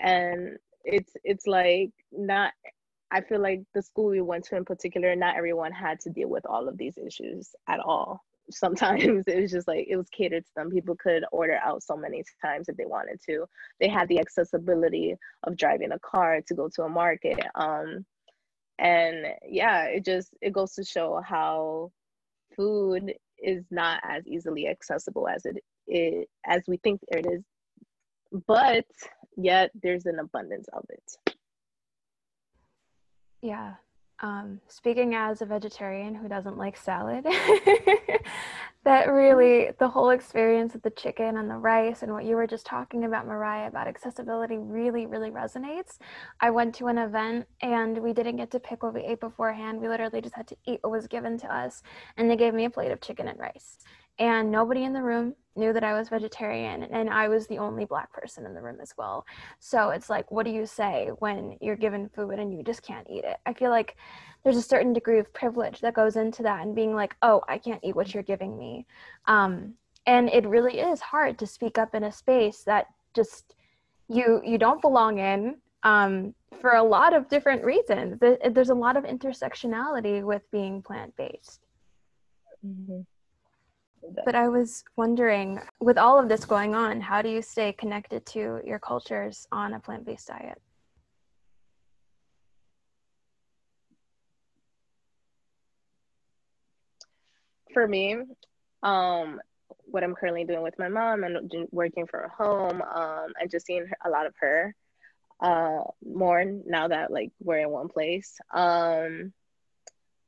and 0.00 0.56
it's 0.84 1.12
it's 1.22 1.46
like 1.46 1.90
not 2.10 2.52
I 3.10 3.22
feel 3.22 3.40
like 3.40 3.62
the 3.74 3.82
school 3.82 4.10
we 4.10 4.20
went 4.20 4.44
to 4.46 4.56
in 4.56 4.64
particular, 4.64 5.16
not 5.16 5.36
everyone 5.36 5.72
had 5.72 6.00
to 6.00 6.10
deal 6.10 6.28
with 6.28 6.44
all 6.46 6.68
of 6.68 6.76
these 6.76 6.98
issues 6.98 7.54
at 7.68 7.80
all. 7.80 8.22
Sometimes 8.50 9.24
it 9.26 9.40
was 9.40 9.50
just 9.50 9.68
like 9.68 9.86
it 9.88 9.96
was 9.96 10.08
catered 10.10 10.44
to 10.44 10.50
them. 10.56 10.70
People 10.70 10.96
could 10.96 11.24
order 11.32 11.58
out 11.62 11.82
so 11.82 11.96
many 11.96 12.22
times 12.42 12.68
if 12.68 12.76
they 12.76 12.86
wanted 12.86 13.20
to. 13.28 13.46
They 13.80 13.88
had 13.88 14.08
the 14.08 14.20
accessibility 14.20 15.14
of 15.44 15.56
driving 15.56 15.92
a 15.92 15.98
car 15.98 16.40
to 16.46 16.54
go 16.54 16.68
to 16.74 16.82
a 16.82 16.88
market. 16.88 17.38
Um, 17.54 18.06
and 18.78 19.26
yeah, 19.46 19.84
it 19.84 20.04
just 20.04 20.30
it 20.40 20.52
goes 20.52 20.72
to 20.74 20.84
show 20.84 21.20
how 21.26 21.90
food 22.56 23.14
is 23.38 23.64
not 23.70 24.00
as 24.02 24.26
easily 24.26 24.68
accessible 24.68 25.28
as 25.28 25.44
it 25.44 25.62
is 25.86 26.26
as 26.46 26.62
we 26.66 26.76
think 26.78 27.00
it 27.08 27.26
is, 27.26 27.42
but 28.46 28.86
yet 29.36 29.70
there's 29.82 30.06
an 30.06 30.18
abundance 30.18 30.68
of 30.72 30.84
it. 30.88 31.27
Yeah. 33.42 33.74
Um, 34.20 34.60
speaking 34.66 35.14
as 35.14 35.42
a 35.42 35.46
vegetarian 35.46 36.12
who 36.12 36.28
doesn't 36.28 36.58
like 36.58 36.76
salad, 36.76 37.24
that 38.84 39.04
really, 39.04 39.70
the 39.78 39.88
whole 39.88 40.10
experience 40.10 40.74
of 40.74 40.82
the 40.82 40.90
chicken 40.90 41.36
and 41.36 41.48
the 41.48 41.54
rice 41.56 42.02
and 42.02 42.12
what 42.12 42.24
you 42.24 42.34
were 42.34 42.48
just 42.48 42.66
talking 42.66 43.04
about, 43.04 43.28
Mariah, 43.28 43.68
about 43.68 43.86
accessibility 43.86 44.58
really, 44.58 45.06
really 45.06 45.30
resonates. 45.30 45.98
I 46.40 46.50
went 46.50 46.74
to 46.76 46.88
an 46.88 46.98
event 46.98 47.46
and 47.62 47.98
we 47.98 48.12
didn't 48.12 48.36
get 48.36 48.50
to 48.50 48.60
pick 48.60 48.82
what 48.82 48.94
we 48.94 49.02
ate 49.02 49.20
beforehand. 49.20 49.80
We 49.80 49.88
literally 49.88 50.20
just 50.20 50.34
had 50.34 50.48
to 50.48 50.56
eat 50.66 50.80
what 50.82 50.90
was 50.90 51.06
given 51.06 51.38
to 51.38 51.54
us. 51.54 51.84
And 52.16 52.28
they 52.28 52.36
gave 52.36 52.54
me 52.54 52.64
a 52.64 52.70
plate 52.70 52.90
of 52.90 53.00
chicken 53.00 53.28
and 53.28 53.38
rice 53.38 53.78
and 54.18 54.50
nobody 54.50 54.84
in 54.84 54.92
the 54.92 55.02
room 55.02 55.34
knew 55.56 55.72
that 55.72 55.84
I 55.84 55.94
was 55.98 56.08
vegetarian 56.08 56.84
and 56.84 57.10
I 57.10 57.28
was 57.28 57.46
the 57.46 57.58
only 57.58 57.84
black 57.84 58.12
person 58.12 58.46
in 58.46 58.54
the 58.54 58.62
room 58.62 58.78
as 58.80 58.94
well. 58.96 59.26
So 59.58 59.90
it's 59.90 60.08
like 60.08 60.30
what 60.30 60.44
do 60.44 60.52
you 60.52 60.66
say 60.66 61.10
when 61.18 61.56
you're 61.60 61.76
given 61.76 62.08
food 62.08 62.38
and 62.38 62.56
you 62.56 62.62
just 62.62 62.82
can't 62.82 63.06
eat 63.10 63.24
it? 63.24 63.38
I 63.44 63.52
feel 63.52 63.70
like 63.70 63.96
there's 64.44 64.56
a 64.56 64.62
certain 64.62 64.92
degree 64.92 65.18
of 65.18 65.32
privilege 65.32 65.80
that 65.80 65.94
goes 65.94 66.16
into 66.16 66.42
that 66.44 66.62
and 66.62 66.74
being 66.74 66.94
like, 66.94 67.16
"Oh, 67.22 67.42
I 67.48 67.58
can't 67.58 67.80
eat 67.82 67.96
what 67.96 68.14
you're 68.14 68.22
giving 68.22 68.56
me." 68.56 68.86
Um, 69.26 69.74
and 70.06 70.28
it 70.30 70.46
really 70.46 70.78
is 70.78 71.00
hard 71.00 71.38
to 71.40 71.46
speak 71.46 71.76
up 71.76 71.94
in 71.94 72.04
a 72.04 72.12
space 72.12 72.62
that 72.64 72.86
just 73.14 73.56
you 74.08 74.40
you 74.44 74.58
don't 74.58 74.80
belong 74.80 75.18
in 75.18 75.56
um, 75.82 76.34
for 76.60 76.72
a 76.76 76.82
lot 76.82 77.14
of 77.14 77.28
different 77.28 77.64
reasons. 77.64 78.18
There's 78.20 78.70
a 78.70 78.74
lot 78.74 78.96
of 78.96 79.04
intersectionality 79.04 80.22
with 80.22 80.48
being 80.50 80.82
plant-based. 80.82 81.66
Mm-hmm. 82.66 83.00
But 84.24 84.34
I 84.34 84.48
was 84.48 84.84
wondering, 84.96 85.60
with 85.80 85.98
all 85.98 86.18
of 86.18 86.28
this 86.28 86.44
going 86.44 86.74
on, 86.74 87.00
how 87.00 87.22
do 87.22 87.28
you 87.28 87.42
stay 87.42 87.72
connected 87.72 88.24
to 88.26 88.60
your 88.64 88.78
cultures 88.78 89.46
on 89.52 89.74
a 89.74 89.80
plant 89.80 90.04
based 90.04 90.28
diet? 90.28 90.60
For 97.72 97.86
me, 97.86 98.16
um, 98.82 99.40
what 99.84 100.02
I'm 100.02 100.14
currently 100.14 100.44
doing 100.44 100.62
with 100.62 100.78
my 100.78 100.88
mom 100.88 101.24
and 101.24 101.68
working 101.70 102.06
from 102.06 102.30
home, 102.30 102.82
um, 102.82 103.32
and 103.40 103.50
just 103.50 103.66
seeing 103.66 103.86
a 104.04 104.10
lot 104.10 104.26
of 104.26 104.34
her 104.40 104.74
uh, 105.40 105.82
more 106.04 106.44
now 106.44 106.88
that 106.88 107.10
like 107.10 107.30
we're 107.40 107.58
in 107.58 107.70
one 107.70 107.88
place. 107.88 108.38
Um, 108.52 109.32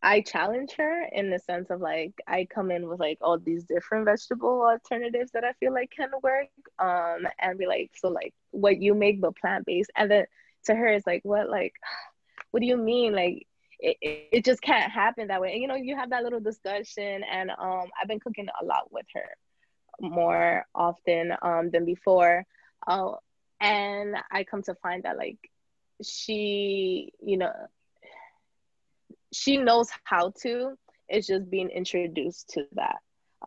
I 0.02 0.22
challenge 0.22 0.72
her 0.78 1.04
in 1.12 1.30
the 1.30 1.38
sense 1.38 1.70
of 1.70 1.80
like 1.80 2.14
I 2.26 2.46
come 2.46 2.70
in 2.70 2.88
with 2.88 3.00
like 3.00 3.18
all 3.20 3.38
these 3.38 3.64
different 3.64 4.06
vegetable 4.06 4.62
alternatives 4.62 5.32
that 5.32 5.44
I 5.44 5.52
feel 5.54 5.74
like 5.74 5.90
can 5.90 6.10
work. 6.22 6.48
Um 6.78 7.26
and 7.38 7.58
be 7.58 7.66
like, 7.66 7.90
so 7.96 8.08
like 8.08 8.34
what 8.50 8.80
you 8.80 8.94
make 8.94 9.20
but 9.20 9.36
plant 9.36 9.66
based. 9.66 9.90
And 9.96 10.10
then 10.10 10.24
to 10.66 10.74
her 10.74 10.88
it's 10.88 11.06
like, 11.06 11.22
what 11.24 11.50
like 11.50 11.74
what 12.50 12.60
do 12.60 12.66
you 12.66 12.76
mean? 12.76 13.14
Like 13.14 13.46
it, 13.78 13.96
it, 14.32 14.44
just 14.44 14.60
can't 14.60 14.92
happen 14.92 15.28
that 15.28 15.40
way. 15.40 15.52
And 15.52 15.62
you 15.62 15.68
know, 15.68 15.74
you 15.74 15.96
have 15.96 16.10
that 16.10 16.22
little 16.22 16.40
discussion 16.40 17.22
and 17.30 17.50
um 17.50 17.86
I've 18.00 18.08
been 18.08 18.20
cooking 18.20 18.48
a 18.60 18.64
lot 18.64 18.92
with 18.92 19.06
her 19.14 19.28
more 20.00 20.66
often 20.74 21.34
um 21.42 21.70
than 21.70 21.84
before. 21.84 22.44
Uh, 22.86 23.12
and 23.60 24.16
I 24.30 24.44
come 24.44 24.62
to 24.64 24.74
find 24.76 25.02
that 25.02 25.18
like 25.18 25.38
she, 26.02 27.12
you 27.22 27.36
know, 27.36 27.52
she 29.32 29.56
knows 29.56 29.88
how 30.04 30.32
to 30.42 30.76
it's 31.08 31.26
just 31.26 31.50
being 31.50 31.68
introduced 31.70 32.50
to 32.50 32.64
that 32.72 32.98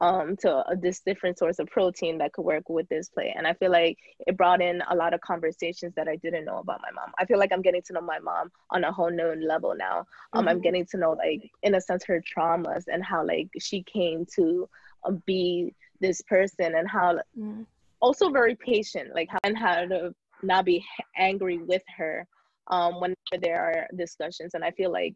um, 0.01 0.35
to 0.37 0.69
a, 0.69 0.75
this 0.75 1.01
different 1.01 1.37
source 1.37 1.59
of 1.59 1.67
protein 1.67 2.17
that 2.17 2.33
could 2.33 2.43
work 2.43 2.67
with 2.67 2.87
this 2.89 3.09
plate. 3.09 3.33
And 3.35 3.47
I 3.47 3.53
feel 3.53 3.71
like 3.71 3.97
it 4.27 4.37
brought 4.37 4.61
in 4.61 4.81
a 4.89 4.95
lot 4.95 5.13
of 5.13 5.21
conversations 5.21 5.93
that 5.95 6.07
I 6.07 6.15
didn't 6.17 6.45
know 6.45 6.57
about 6.57 6.81
my 6.81 6.91
mom. 6.91 7.11
I 7.17 7.25
feel 7.25 7.37
like 7.37 7.51
I'm 7.53 7.61
getting 7.61 7.81
to 7.83 7.93
know 7.93 8.01
my 8.01 8.19
mom 8.19 8.51
on 8.71 8.83
a 8.83 8.91
whole 8.91 9.11
new 9.11 9.35
level 9.35 9.75
now. 9.77 10.05
Um, 10.33 10.41
mm-hmm. 10.41 10.49
I'm 10.49 10.61
getting 10.61 10.85
to 10.87 10.97
know 10.97 11.11
like 11.11 11.49
in 11.61 11.75
a 11.75 11.81
sense 11.81 12.03
her 12.05 12.21
traumas 12.21 12.83
and 12.91 13.03
how 13.03 13.25
like 13.25 13.49
she 13.59 13.83
came 13.83 14.25
to 14.35 14.67
uh, 15.03 15.11
be 15.25 15.73
this 15.99 16.21
person 16.21 16.75
and 16.75 16.89
how 16.89 17.19
mm. 17.39 17.65
also 18.01 18.29
very 18.29 18.55
patient, 18.55 19.13
like 19.13 19.29
how 19.29 19.39
and 19.43 19.57
how 19.57 19.85
to 19.85 20.13
not 20.41 20.65
be 20.65 20.83
angry 21.15 21.59
with 21.59 21.83
her 21.95 22.27
um, 22.67 22.99
when 22.99 23.15
there 23.41 23.61
are 23.61 23.87
discussions. 23.95 24.53
And 24.53 24.65
I 24.65 24.71
feel 24.71 24.91
like 24.91 25.15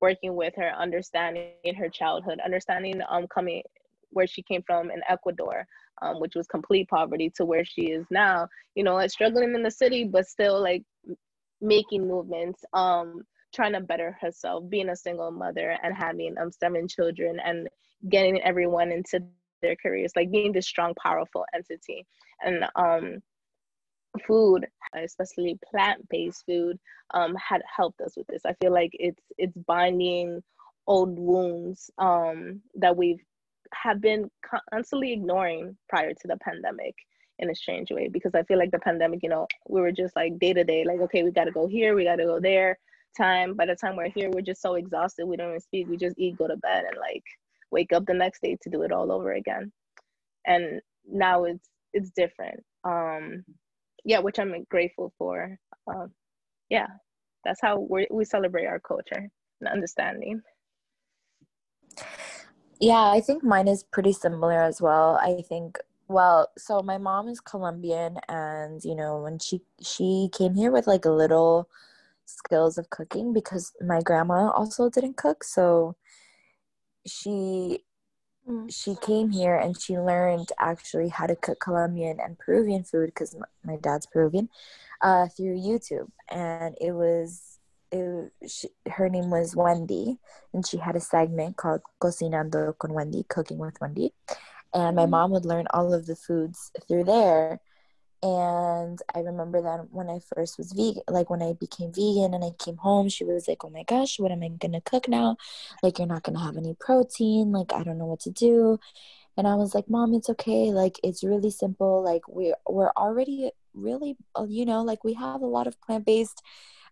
working 0.00 0.34
with 0.36 0.54
her, 0.56 0.70
understanding 0.76 1.48
her 1.52 1.62
childhood, 1.62 2.12
understanding 2.16 2.74
um 2.84 3.02
coming 3.06 3.40
where 3.90 4.06
she 4.06 4.24
came 4.26 4.46
from 4.50 4.80
in 4.80 4.86
Ecuador, 5.08 5.66
um, 6.00 6.18
which 6.20 6.34
was 6.34 6.46
complete 6.46 6.88
poverty, 6.88 7.30
to 7.36 7.44
where 7.44 7.64
she 7.64 7.90
is 7.90 8.06
now. 8.10 8.48
You 8.74 8.84
know, 8.84 8.94
like 8.94 9.10
struggling 9.10 9.54
in 9.54 9.62
the 9.62 9.70
city, 9.70 10.04
but 10.04 10.26
still 10.26 10.60
like 10.62 10.84
making 11.60 12.06
movements, 12.06 12.64
um, 12.72 13.22
trying 13.54 13.72
to 13.72 13.80
better 13.80 14.16
herself, 14.20 14.68
being 14.68 14.88
a 14.90 14.96
single 14.96 15.30
mother 15.30 15.76
and 15.82 15.94
having 15.94 16.36
um 16.40 16.50
seven 16.52 16.88
children 16.88 17.38
and 17.44 17.68
getting 18.10 18.40
everyone 18.42 18.92
into 18.92 19.20
their 19.20 19.36
careers, 19.40 19.72
like 19.74 19.90
being 19.90 20.08
this 20.08 20.22
strong, 20.22 20.48
powerful 20.56 21.08
entity. 21.14 21.72
And 22.06 22.36
um 22.44 23.22
food, 24.26 24.66
especially 24.94 25.58
plant-based 25.70 26.44
food, 26.46 26.78
um, 27.14 27.34
had 27.36 27.62
helped 27.74 28.00
us 28.00 28.16
with 28.16 28.26
this. 28.26 28.42
I 28.44 28.54
feel 28.60 28.72
like 28.72 28.90
it's 28.94 29.22
it's 29.38 29.56
binding 29.66 30.42
old 30.86 31.18
wounds 31.18 31.90
um, 31.98 32.60
that 32.74 32.96
we've 32.96 33.20
have 33.72 34.00
been 34.00 34.30
constantly 34.70 35.12
ignoring 35.12 35.76
prior 35.88 36.12
to 36.12 36.28
the 36.28 36.36
pandemic 36.36 36.94
in 37.38 37.50
a 37.50 37.54
strange 37.54 37.90
way 37.90 38.08
because 38.08 38.34
I 38.34 38.42
feel 38.44 38.58
like 38.58 38.70
the 38.70 38.78
pandemic, 38.78 39.20
you 39.22 39.28
know, 39.28 39.46
we 39.68 39.80
were 39.80 39.92
just 39.92 40.16
like 40.16 40.38
day 40.38 40.52
to 40.52 40.64
day, 40.64 40.84
like, 40.84 41.00
okay, 41.00 41.22
we 41.22 41.30
got 41.30 41.44
to 41.44 41.50
go 41.50 41.66
here, 41.66 41.94
we 41.94 42.04
got 42.04 42.16
to 42.16 42.24
go 42.24 42.40
there. 42.40 42.78
Time 43.16 43.54
by 43.54 43.66
the 43.66 43.74
time 43.74 43.96
we're 43.96 44.10
here, 44.10 44.30
we're 44.30 44.42
just 44.42 44.62
so 44.62 44.74
exhausted, 44.74 45.26
we 45.26 45.36
don't 45.36 45.48
even 45.48 45.60
speak, 45.60 45.88
we 45.88 45.96
just 45.96 46.18
eat, 46.18 46.36
go 46.36 46.46
to 46.46 46.56
bed, 46.58 46.84
and 46.88 46.98
like 46.98 47.24
wake 47.70 47.92
up 47.92 48.06
the 48.06 48.14
next 48.14 48.42
day 48.42 48.56
to 48.62 48.70
do 48.70 48.82
it 48.82 48.92
all 48.92 49.10
over 49.10 49.32
again. 49.32 49.72
And 50.46 50.80
now 51.10 51.44
it's 51.44 51.68
it's 51.92 52.10
different. 52.10 52.62
Um, 52.84 53.44
yeah, 54.06 54.20
which 54.20 54.38
I'm 54.38 54.64
grateful 54.70 55.12
for. 55.18 55.58
Um, 55.88 56.12
yeah, 56.70 56.86
that's 57.44 57.60
how 57.60 57.80
we 57.90 58.06
we 58.10 58.24
celebrate 58.24 58.66
our 58.66 58.78
culture 58.80 59.28
and 59.60 59.68
understanding. 59.68 60.40
Yeah, 62.80 63.10
I 63.10 63.20
think 63.20 63.42
mine 63.42 63.68
is 63.68 63.82
pretty 63.82 64.12
similar 64.12 64.62
as 64.62 64.80
well. 64.80 65.18
I 65.20 65.42
think 65.42 65.78
well, 66.08 66.48
so 66.56 66.82
my 66.82 66.98
mom 66.98 67.28
is 67.28 67.40
Colombian 67.40 68.18
and 68.28 68.82
you 68.84 68.94
know, 68.94 69.20
when 69.22 69.40
she 69.40 69.62
she 69.82 70.30
came 70.32 70.54
here 70.54 70.70
with 70.70 70.86
like 70.86 71.04
a 71.04 71.10
little 71.10 71.68
skills 72.26 72.78
of 72.78 72.90
cooking 72.90 73.32
because 73.32 73.72
my 73.80 74.00
grandma 74.00 74.50
also 74.50 74.88
didn't 74.88 75.16
cook, 75.16 75.42
so 75.42 75.96
she 77.06 77.80
mm. 78.48 78.72
she 78.72 78.94
came 78.96 79.30
here 79.30 79.56
and 79.56 79.80
she 79.80 79.98
learned 79.98 80.50
actually 80.58 81.08
how 81.08 81.26
to 81.26 81.36
cook 81.36 81.60
Colombian 81.60 82.18
and 82.20 82.38
Peruvian 82.38 82.84
food 82.84 83.06
because 83.06 83.34
my, 83.34 83.72
my, 83.72 83.76
dad's 83.76 84.06
Peruvian 84.06 84.48
uh, 85.02 85.28
through 85.28 85.58
YouTube, 85.58 86.10
and 86.30 86.76
it 86.80 86.92
was 86.92 87.58
it, 87.92 88.32
she, 88.48 88.68
her 88.90 89.08
name 89.08 89.30
was 89.30 89.56
Wendy, 89.56 90.18
and 90.52 90.66
she 90.66 90.76
had 90.76 90.96
a 90.96 91.00
segment 91.00 91.56
called 91.56 91.80
Cocinando 92.00 92.76
con 92.78 92.92
Wendy, 92.92 93.24
Cooking 93.28 93.58
with 93.58 93.80
Wendy. 93.80 94.12
And 94.74 94.96
my 94.96 95.02
mm-hmm. 95.02 95.10
mom 95.10 95.30
would 95.32 95.44
learn 95.44 95.66
all 95.70 95.94
of 95.94 96.06
the 96.06 96.16
foods 96.16 96.72
through 96.86 97.04
there. 97.04 97.60
And 98.26 98.98
I 99.14 99.20
remember 99.20 99.62
that 99.62 99.92
when 99.92 100.10
I 100.10 100.18
first 100.18 100.58
was 100.58 100.72
vegan, 100.72 101.04
like 101.08 101.30
when 101.30 101.42
I 101.42 101.52
became 101.52 101.92
vegan 101.92 102.34
and 102.34 102.44
I 102.44 102.50
came 102.58 102.76
home, 102.76 103.08
she 103.08 103.22
was 103.22 103.46
like, 103.46 103.64
Oh 103.64 103.70
my 103.70 103.84
gosh, 103.84 104.18
what 104.18 104.32
am 104.32 104.42
I 104.42 104.48
gonna 104.48 104.80
cook 104.80 105.08
now? 105.08 105.36
Like, 105.80 105.98
you're 105.98 106.08
not 106.08 106.24
gonna 106.24 106.40
have 106.40 106.56
any 106.56 106.74
protein. 106.74 107.52
Like, 107.52 107.72
I 107.72 107.84
don't 107.84 107.98
know 107.98 108.06
what 108.06 108.20
to 108.20 108.30
do. 108.32 108.80
And 109.36 109.46
I 109.46 109.54
was 109.54 109.76
like, 109.76 109.88
Mom, 109.88 110.12
it's 110.12 110.28
okay. 110.30 110.72
Like, 110.72 110.98
it's 111.04 111.22
really 111.22 111.50
simple. 111.52 112.02
Like, 112.02 112.22
we're, 112.26 112.56
we're 112.68 112.90
already 112.96 113.52
really, 113.74 114.16
uh, 114.36 114.46
you 114.48 114.64
know, 114.64 114.82
like 114.82 115.04
we 115.04 115.14
have 115.14 115.42
a 115.42 115.46
lot 115.46 115.68
of 115.68 115.80
plant 115.80 116.04
based 116.04 116.42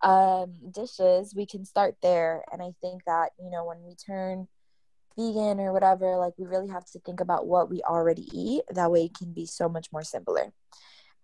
um, 0.03 0.55
dishes, 0.71 1.35
we 1.35 1.47
can 1.47 1.65
start 1.65 1.97
there. 2.01 2.45
And 2.53 2.63
I 2.63 2.75
think 2.81 3.05
that, 3.07 3.31
you 3.43 3.51
know, 3.51 3.65
when 3.65 3.83
we 3.83 3.97
turn 3.97 4.47
vegan 5.17 5.59
or 5.59 5.73
whatever, 5.73 6.17
like 6.17 6.35
we 6.39 6.47
really 6.47 6.69
have 6.69 6.85
to 6.93 7.01
think 7.01 7.19
about 7.19 7.47
what 7.49 7.71
we 7.71 7.81
already 7.83 8.29
eat. 8.33 8.63
That 8.71 8.93
way 8.93 9.07
it 9.07 9.15
can 9.15 9.33
be 9.33 9.47
so 9.47 9.69
much 9.69 9.91
more 9.93 10.05
simpler. 10.05 10.53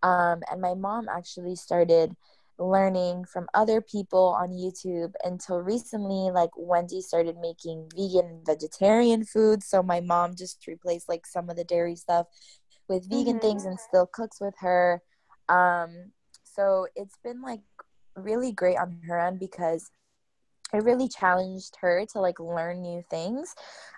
Um, 0.03 0.43
and 0.51 0.61
my 0.61 0.75
mom 0.75 1.09
actually 1.09 1.57
started 1.57 2.15
learning 2.59 3.25
from 3.25 3.49
other 3.55 3.81
people 3.81 4.37
on 4.39 4.51
YouTube 4.51 5.13
until 5.25 5.61
recently, 5.61 6.31
like 6.31 6.51
Wendy 6.57 7.01
started 7.01 7.37
making 7.41 7.89
vegan 7.97 8.43
vegetarian 8.45 9.25
food. 9.25 9.63
So 9.63 9.83
my 9.83 10.01
mom 10.01 10.37
just 10.37 10.67
replaced 10.67 11.09
like 11.09 11.27
some 11.27 11.49
of 11.49 11.57
the 11.57 11.65
dairy 11.65 11.97
stuff 11.97 12.27
with 12.89 13.09
vegan 13.09 13.39
mm-hmm. 13.39 13.39
things 13.39 13.65
and 13.65 13.81
still 13.81 14.07
cooks 14.07 14.41
with 14.41 14.55
her. 14.61 15.03
Um, 15.49 16.13
so 16.45 16.87
it's 16.95 17.17
been 17.25 17.41
like 17.41 17.61
really 18.15 18.53
great 18.53 18.77
on 18.77 19.01
her 19.07 19.19
end 19.19 19.39
because 19.41 19.91
it 20.73 20.85
really 20.85 21.09
challenged 21.09 21.77
her 21.81 22.05
to 22.13 22.21
like 22.21 22.39
learn 22.39 22.83
new 22.83 23.03
things 23.11 23.55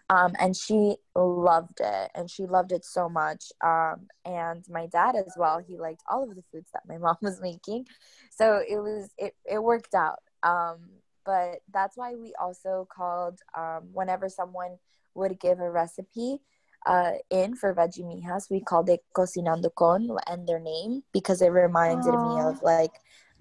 um, 0.08 0.34
and 0.38 0.56
she 0.56 0.96
loved 1.14 1.80
it 1.80 2.10
and 2.14 2.30
she 2.30 2.44
loved 2.46 2.72
it 2.72 2.84
so 2.84 3.08
much 3.08 3.52
um, 3.64 4.06
and 4.24 4.64
my 4.68 4.86
dad 4.86 5.14
as 5.16 5.34
well 5.36 5.58
he 5.66 5.78
liked 5.78 6.02
all 6.10 6.28
of 6.28 6.34
the 6.34 6.42
foods 6.52 6.70
that 6.72 6.82
my 6.88 6.98
mom 7.04 7.16
was 7.22 7.40
making 7.40 7.86
so 8.30 8.60
it 8.68 8.76
was 8.76 9.10
it, 9.18 9.34
it 9.44 9.62
worked 9.62 9.94
out 9.94 10.20
um, 10.42 10.78
but 11.24 11.60
that's 11.72 11.96
why 11.96 12.14
we 12.14 12.34
also 12.40 12.86
called 12.94 13.38
um, 13.56 13.88
whenever 13.92 14.28
someone 14.28 14.76
would 15.14 15.38
give 15.38 15.60
a 15.60 15.70
recipe 15.70 16.38
uh, 16.86 17.12
in 17.30 17.54
for 17.54 17.72
veggie 17.74 18.02
mijas 18.02 18.50
we 18.50 18.60
called 18.60 18.88
it 18.88 19.00
cocinando 19.14 19.72
con 19.74 20.08
and 20.26 20.48
their 20.48 20.58
name 20.58 21.02
because 21.12 21.40
it 21.40 21.48
reminded 21.48 22.14
Aww. 22.14 22.22
me 22.22 22.40
of 22.40 22.60
like 22.62 22.92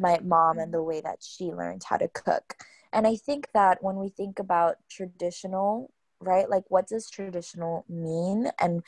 my 0.02 0.20
mom 0.24 0.60
and 0.60 0.74
the 0.74 0.84
way 0.84 1.00
that 1.02 1.20
she 1.22 1.46
learned 1.46 1.84
how 1.88 1.98
to 1.98 2.08
cook. 2.10 2.56
And 2.94 3.08
I 3.08 3.16
think 3.16 3.48
that 3.54 3.82
when 3.82 3.96
we 3.98 4.10
think 4.10 4.40
about 4.40 4.76
traditional, 4.90 5.92
right, 6.20 6.50
like 6.50 6.64
what 6.70 6.88
does 6.88 7.10
traditional 7.10 7.86
mean? 7.90 8.50
And 8.60 8.84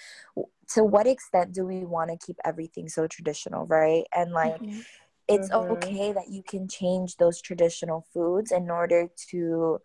to 0.69 0.83
what 0.83 1.07
extent 1.07 1.53
do 1.53 1.65
we 1.65 1.85
want 1.85 2.09
to 2.11 2.25
keep 2.25 2.37
everything 2.43 2.89
so 2.89 3.07
traditional, 3.07 3.65
right? 3.65 4.05
And 4.15 4.31
like, 4.31 4.59
mm-hmm. 4.59 4.79
it's 5.27 5.49
mm-hmm. 5.49 5.71
okay 5.73 6.13
that 6.13 6.29
you 6.29 6.43
can 6.43 6.67
change 6.67 7.17
those 7.17 7.41
traditional 7.41 8.05
foods 8.13 8.51
in 8.51 8.69
order 8.69 9.09
to 9.29 9.79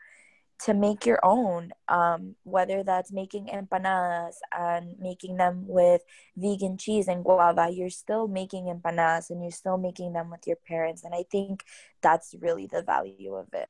to 0.61 0.74
make 0.74 1.07
your 1.07 1.20
own 1.22 1.70
um, 1.88 2.35
whether 2.42 2.83
that's 2.83 3.12
making 3.12 3.46
empanadas 3.46 4.35
and 4.57 4.96
making 4.98 5.37
them 5.37 5.64
with 5.66 6.02
vegan 6.37 6.76
cheese 6.76 7.07
and 7.07 7.24
guava 7.24 7.68
you're 7.70 7.90
still 7.90 8.26
making 8.26 8.64
empanadas 8.64 9.31
and 9.31 9.42
you're 9.42 9.50
still 9.52 9.78
making 9.78 10.12
them 10.12 10.31
with 10.31 10.46
your 10.46 10.57
parents 10.57 11.04
and 11.04 11.14
i 11.14 11.22
think 11.31 11.64
that's 12.02 12.35
really 12.40 12.66
the 12.66 12.83
value 12.83 13.35
of 13.35 13.46
it 13.52 13.68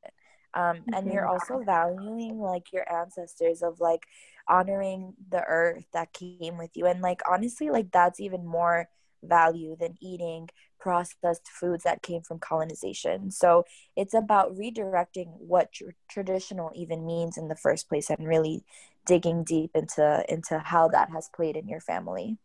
um, 0.58 0.76
mm-hmm. 0.76 0.94
and 0.94 1.12
you're 1.12 1.22
mm-hmm. 1.22 1.52
also 1.52 1.62
valuing 1.64 2.40
like 2.40 2.72
your 2.72 2.90
ancestors 2.92 3.62
of 3.62 3.80
like 3.80 4.02
honoring 4.48 5.14
the 5.30 5.42
earth 5.44 5.84
that 5.92 6.12
came 6.12 6.58
with 6.58 6.70
you 6.74 6.86
and 6.86 7.00
like 7.00 7.20
honestly 7.30 7.70
like 7.70 7.90
that's 7.92 8.18
even 8.18 8.44
more 8.44 8.88
value 9.22 9.76
than 9.78 9.96
eating 10.00 10.48
processed 10.78 11.48
foods 11.48 11.84
that 11.84 12.02
came 12.02 12.22
from 12.22 12.38
colonization. 12.38 13.30
So 13.30 13.64
it's 13.96 14.14
about 14.14 14.56
redirecting 14.56 15.26
what 15.38 15.72
tr- 15.72 15.90
traditional 16.08 16.70
even 16.74 17.04
means 17.04 17.36
in 17.36 17.48
the 17.48 17.56
first 17.56 17.88
place 17.88 18.10
and 18.10 18.26
really 18.26 18.64
digging 19.06 19.42
deep 19.42 19.72
into 19.74 20.24
into 20.28 20.58
how 20.58 20.88
that 20.88 21.10
has 21.10 21.28
played 21.34 21.56
in 21.56 21.68
your 21.68 21.80
family. 21.80 22.38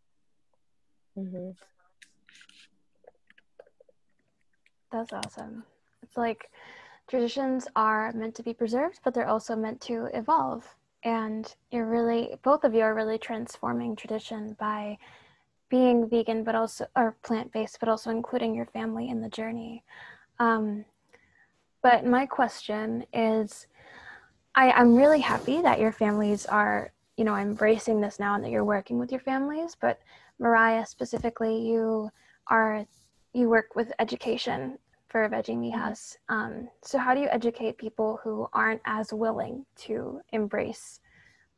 Mm-hmm. 1.16 1.50
That's 4.90 5.12
awesome. 5.12 5.64
It's 6.02 6.16
like 6.16 6.48
traditions 7.08 7.68
are 7.76 8.12
meant 8.12 8.34
to 8.36 8.42
be 8.42 8.54
preserved, 8.54 9.00
but 9.04 9.14
they're 9.14 9.28
also 9.28 9.54
meant 9.56 9.80
to 9.82 10.08
evolve. 10.14 10.66
And 11.04 11.54
you're 11.70 11.86
really, 11.86 12.36
both 12.42 12.64
of 12.64 12.74
you 12.74 12.80
are 12.80 12.94
really 12.94 13.18
transforming 13.18 13.94
tradition 13.94 14.56
by 14.58 14.98
being 15.74 16.08
vegan 16.08 16.44
but 16.44 16.54
also 16.54 16.86
or 16.94 17.16
plant-based 17.22 17.80
but 17.80 17.88
also 17.88 18.10
including 18.10 18.54
your 18.54 18.66
family 18.66 19.08
in 19.08 19.20
the 19.20 19.28
journey 19.28 19.82
um, 20.38 20.84
but 21.82 22.06
my 22.06 22.26
question 22.26 23.04
is 23.12 23.66
I, 24.54 24.70
i'm 24.70 24.94
really 24.94 25.20
happy 25.20 25.60
that 25.62 25.80
your 25.80 25.90
families 25.90 26.46
are 26.46 26.92
you 27.16 27.24
know 27.24 27.34
embracing 27.34 28.00
this 28.00 28.20
now 28.20 28.36
and 28.36 28.44
that 28.44 28.50
you're 28.50 28.64
working 28.64 29.00
with 29.00 29.10
your 29.10 29.20
families 29.20 29.76
but 29.80 29.98
mariah 30.38 30.86
specifically 30.86 31.60
you 31.66 32.08
are 32.48 32.86
you 33.32 33.48
work 33.48 33.74
with 33.74 33.92
education 33.98 34.78
for 35.14 35.28
veggie 35.28 35.56
mijas 35.56 36.16
um, 36.28 36.68
so 36.82 36.98
how 36.98 37.14
do 37.14 37.20
you 37.20 37.28
educate 37.30 37.78
people 37.78 38.18
who 38.24 38.48
aren't 38.52 38.80
as 38.84 39.12
willing 39.12 39.64
to 39.76 40.20
embrace 40.32 40.98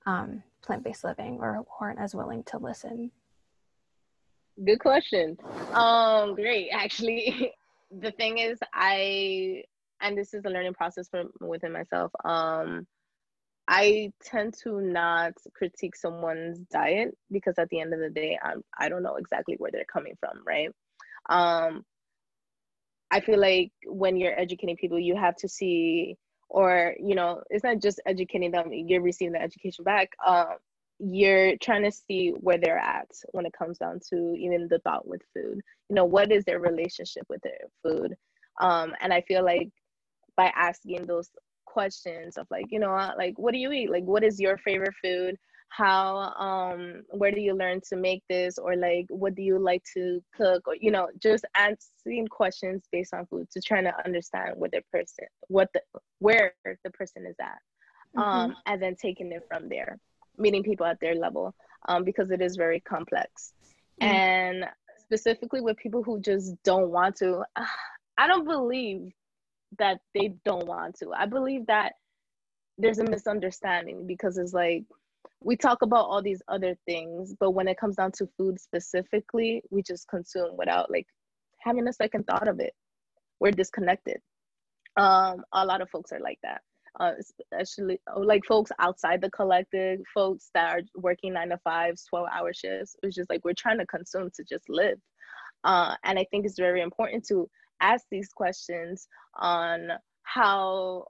um, 0.05 0.43
plant-based 0.63 1.05
living 1.05 1.39
or 1.41 1.55
who 1.55 1.65
aren't 1.81 1.99
as 1.99 2.15
willing 2.15 2.45
to 2.45 2.59
listen? 2.59 3.11
Good 4.63 4.79
question. 4.79 5.39
Um 5.73 6.35
great. 6.35 6.69
Actually 6.73 7.55
the 7.91 8.11
thing 8.11 8.37
is 8.37 8.59
i 8.75 9.63
and 10.03 10.19
this 10.19 10.35
is 10.35 10.45
a 10.45 10.51
learning 10.51 10.75
process 10.75 11.09
from 11.09 11.31
within 11.41 11.73
myself 11.73 12.11
um 12.27 12.87
I 13.69 14.13
tend 14.23 14.55
to 14.65 14.81
not 14.81 15.33
critique 15.55 15.97
someone's 15.97 16.59
diet 16.71 17.17
because 17.33 17.55
at 17.59 17.69
the 17.71 17.81
end 17.81 17.93
of 17.95 17.99
the 17.99 18.11
day, 18.11 18.39
I'm 18.41 18.63
I 18.79 18.89
don't 18.89 19.03
know 19.03 19.17
exactly 19.17 19.57
where 19.59 19.73
they're 19.73 19.93
coming 19.93 20.15
from, 20.21 20.45
right? 20.47 20.71
Um, 21.29 21.85
I 23.17 23.21
feel 23.21 23.41
like 23.41 23.73
when 23.87 24.19
you're 24.19 24.39
educating 24.39 24.77
people, 24.77 24.99
you 24.99 25.17
have 25.17 25.37
to 25.37 25.49
see, 25.49 26.17
or 26.51 26.95
you 27.01 27.15
know, 27.15 27.43
it's 27.49 27.65
not 27.65 27.81
just 27.81 27.99
educating 28.05 28.51
them; 28.51 28.71
you're 28.73 29.01
receiving 29.01 29.33
the 29.33 29.41
education 29.41 29.85
back. 29.85 30.11
Uh, 30.25 30.57
you're 30.99 31.57
trying 31.57 31.83
to 31.85 31.91
see 31.91 32.35
where 32.41 32.59
they're 32.59 32.79
at 32.79 33.09
when 33.33 33.47
it 33.47 33.55
comes 33.59 33.79
down 33.79 34.01
to 34.11 34.35
even 34.39 34.69
the 34.69 34.81
thought 34.81 35.09
with 35.09 35.23
food. 35.33 35.61
You 35.89 35.97
know, 35.97 36.05
what 36.05 36.31
is 36.31 36.45
their 36.45 36.61
relationship 36.61 37.25
with 37.31 37.41
their 37.41 37.61
food? 37.83 38.15
Um, 38.61 38.93
and 39.01 39.15
I 39.15 39.23
feel 39.23 39.43
like 39.43 39.71
by 40.37 40.53
asking 40.55 41.07
those 41.07 41.31
questions 41.65 42.37
of 42.37 42.47
like 42.51 42.67
you 42.71 42.79
know 42.79 43.13
like 43.19 43.35
what 43.39 43.53
do 43.53 43.59
you 43.59 43.73
eat 43.73 43.91
like 43.91 44.05
what 44.05 44.25
is 44.25 44.41
your 44.41 44.57
favorite 44.59 44.95
food 45.03 45.37
how 45.69 46.33
um 46.39 47.03
where 47.11 47.33
do 47.33 47.41
you 47.41 47.55
learn 47.55 47.81
to 47.87 47.97
make 47.97 48.23
this 48.29 48.57
or 48.57 48.77
like 48.77 49.07
what 49.09 49.35
do 49.35 49.43
you 49.43 49.59
like 49.59 49.83
to 49.93 50.23
cook 50.35 50.63
or 50.67 50.77
you 50.81 50.91
know 50.91 51.09
just 51.23 51.45
asking 51.55 52.27
questions 52.29 52.85
based 52.93 53.13
on 53.13 53.27
food 53.27 53.47
to 53.51 53.61
try 53.61 53.83
to 53.83 53.93
understand 54.05 54.55
what 54.57 54.71
the 54.71 54.81
person 54.93 55.27
what 55.49 55.69
the 55.75 55.81
where 56.21 56.55
the 56.65 56.91
person 56.91 57.27
is 57.27 57.37
at 57.41 57.59
mm-hmm. 58.17 58.21
um 58.21 58.57
and 58.67 58.81
then 58.81 58.95
taking 58.95 59.33
it 59.33 59.43
from 59.49 59.69
there 59.69 59.99
meeting 60.39 60.63
people 60.63 60.87
at 60.87 61.01
their 61.01 61.15
level 61.15 61.55
um 61.89 62.05
because 62.05 62.31
it 62.31 62.41
is 62.41 62.57
very 62.57 62.81
complex 62.81 63.53
mm-hmm. 64.01 64.13
and 64.13 64.65
specifically 64.99 65.61
with 65.61 65.77
people 65.77 66.03
who 66.03 66.21
just 66.21 66.55
don't 66.63 66.91
want 66.91 67.17
to 67.17 67.43
i 68.19 68.27
don't 68.27 68.47
believe 68.47 69.13
that 69.79 70.01
they 70.15 70.35
don't 70.45 70.67
want 70.67 70.99
to. 70.99 71.13
I 71.13 71.27
believe 71.27 71.67
that 71.67 71.95
there's 72.79 72.99
a 72.99 73.05
misunderstanding 73.05 74.07
because 74.07 74.39
it's 74.39 74.53
like 74.53 74.85
we 75.41 75.57
talk 75.57 75.83
about 75.83 76.07
all 76.07 76.23
these 76.23 76.43
other 76.49 76.77
things, 76.87 77.35
but 77.39 77.53
when 77.53 77.69
it 77.69 77.79
comes 77.79 77.97
down 77.97 78.13
to 78.13 78.29
food 78.37 78.61
specifically, 78.61 79.63
we 79.71 79.83
just 79.83 80.09
consume 80.09 80.57
without 80.57 80.91
like 80.91 81.07
having 81.61 81.87
a 81.89 81.93
second 81.93 82.25
thought 82.25 82.49
of 82.49 82.61
it. 82.61 82.73
We're 83.41 83.53
disconnected. 83.53 84.19
Um, 84.97 85.45
a 85.53 85.67
lot 85.67 85.83
of 85.83 85.91
folks 85.91 86.13
are 86.13 86.21
like 86.21 86.39
that. 86.43 86.63
Uh, 86.99 87.13
especially 87.53 88.01
oh, 88.15 88.21
like 88.21 88.43
folks 88.47 88.73
outside 88.79 89.21
the 89.21 89.31
collective, 89.31 90.01
folks 90.15 90.49
that 90.55 90.73
are 90.73 90.81
working 90.95 91.35
nine 91.35 91.51
to 91.51 91.59
fives, 91.59 92.07
12 92.09 92.27
hour 92.33 92.55
shifts. 92.55 92.97
It's 93.03 93.15
just 93.15 93.29
like 93.29 93.45
we're 93.45 93.53
trying 93.53 93.79
to 93.79 93.87
consume 93.87 94.31
to 94.35 94.45
just 94.45 94.65
live. 94.71 94.99
Uh, 95.63 95.95
and 96.05 96.19
I 96.19 96.25
think 96.31 96.47
it's 96.47 96.59
very 96.59 96.81
important 96.81 97.27
to 97.29 97.51
ask 97.83 98.07
these 98.11 98.31
questions 98.35 99.09
on 99.35 99.91
how 100.23 101.05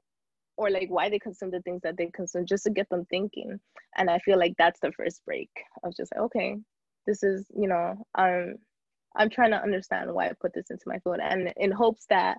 or 0.56 0.70
like 0.70 0.88
why 0.88 1.08
they 1.08 1.18
consume 1.18 1.50
the 1.50 1.60
things 1.62 1.82
that 1.82 1.96
they 1.96 2.06
consume 2.14 2.46
just 2.46 2.64
to 2.64 2.70
get 2.70 2.88
them 2.88 3.06
thinking. 3.10 3.58
And 3.96 4.10
i 4.10 4.18
feel 4.20 4.38
like 4.38 4.54
that's 4.58 4.80
the 4.80 4.92
first 4.92 5.24
break. 5.24 5.50
Of 5.84 5.96
just 5.96 6.12
like 6.14 6.22
okay 6.24 6.56
this 7.06 7.22
is 7.22 7.46
you 7.56 7.68
know 7.68 7.96
i'm 8.14 8.56
i'm 9.16 9.30
trying 9.30 9.50
to 9.50 9.62
understand 9.62 10.12
why 10.12 10.26
i 10.26 10.32
put 10.40 10.52
this 10.52 10.70
into 10.70 10.82
my 10.86 10.98
food 10.98 11.18
and 11.22 11.52
in 11.56 11.70
hopes 11.70 12.06
that 12.10 12.38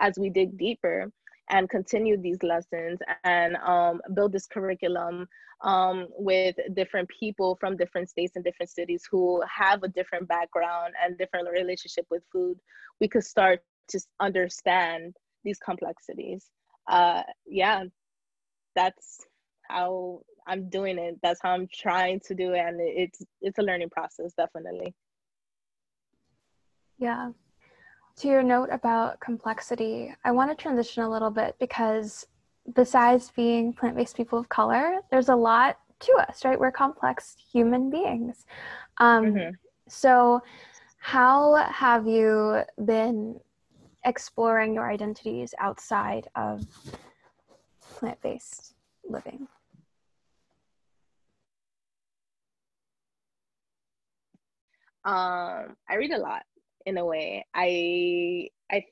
as 0.00 0.18
we 0.18 0.28
dig 0.28 0.56
deeper 0.58 1.10
and 1.50 1.70
continue 1.70 2.20
these 2.20 2.42
lessons 2.42 2.98
and 3.24 3.56
um, 3.56 4.02
build 4.12 4.32
this 4.32 4.46
curriculum 4.46 5.26
um, 5.62 6.06
with 6.10 6.54
different 6.74 7.08
people 7.08 7.56
from 7.58 7.74
different 7.74 8.10
states 8.10 8.36
and 8.36 8.44
different 8.44 8.68
cities 8.68 9.08
who 9.10 9.42
have 9.48 9.82
a 9.82 9.88
different 9.88 10.28
background 10.28 10.92
and 11.02 11.16
different 11.16 11.48
relationship 11.50 12.06
with 12.10 12.22
food 12.30 12.58
we 13.00 13.08
could 13.08 13.24
start 13.24 13.60
to 13.88 13.98
understand 14.20 15.16
these 15.42 15.58
complexities 15.58 16.46
uh 16.88 17.22
yeah 17.46 17.84
that's 18.74 19.26
how 19.62 20.20
i'm 20.46 20.68
doing 20.70 20.98
it. 20.98 21.18
That's 21.22 21.40
how 21.42 21.52
i'm 21.52 21.68
trying 21.72 22.20
to 22.20 22.34
do 22.34 22.52
it 22.52 22.60
and 22.60 22.80
it's 22.80 23.22
it's 23.40 23.58
a 23.58 23.62
learning 23.62 23.90
process 23.90 24.32
definitely. 24.34 24.94
Yeah. 26.98 27.30
To 28.16 28.28
your 28.28 28.42
note 28.42 28.70
about 28.72 29.20
complexity 29.20 30.14
i 30.24 30.30
want 30.30 30.50
to 30.50 30.60
transition 30.60 31.02
a 31.02 31.10
little 31.10 31.30
bit 31.30 31.56
because 31.60 32.26
besides 32.74 33.32
being 33.34 33.72
plant-based 33.72 34.16
people 34.16 34.38
of 34.38 34.48
color 34.48 34.96
there's 35.10 35.28
a 35.28 35.36
lot 35.36 35.78
to 36.00 36.12
us 36.28 36.44
right? 36.44 36.58
We're 36.58 36.72
complex 36.72 37.36
human 37.52 37.90
beings. 37.90 38.46
Um, 38.98 39.26
mm-hmm. 39.26 39.50
so 39.88 40.40
how 40.98 41.54
have 41.70 42.06
you 42.06 42.62
been 42.84 43.40
exploring 44.08 44.74
your 44.74 44.90
identities 44.90 45.54
outside 45.60 46.26
of 46.34 46.66
plant 47.80 48.20
based 48.22 48.74
living? 49.04 49.46
Um, 55.04 55.76
I 55.88 55.94
read 55.96 56.12
a 56.12 56.18
lot 56.18 56.42
in 56.86 56.98
a 56.98 57.04
way. 57.04 57.44
I 57.54 58.48
I 58.72 58.84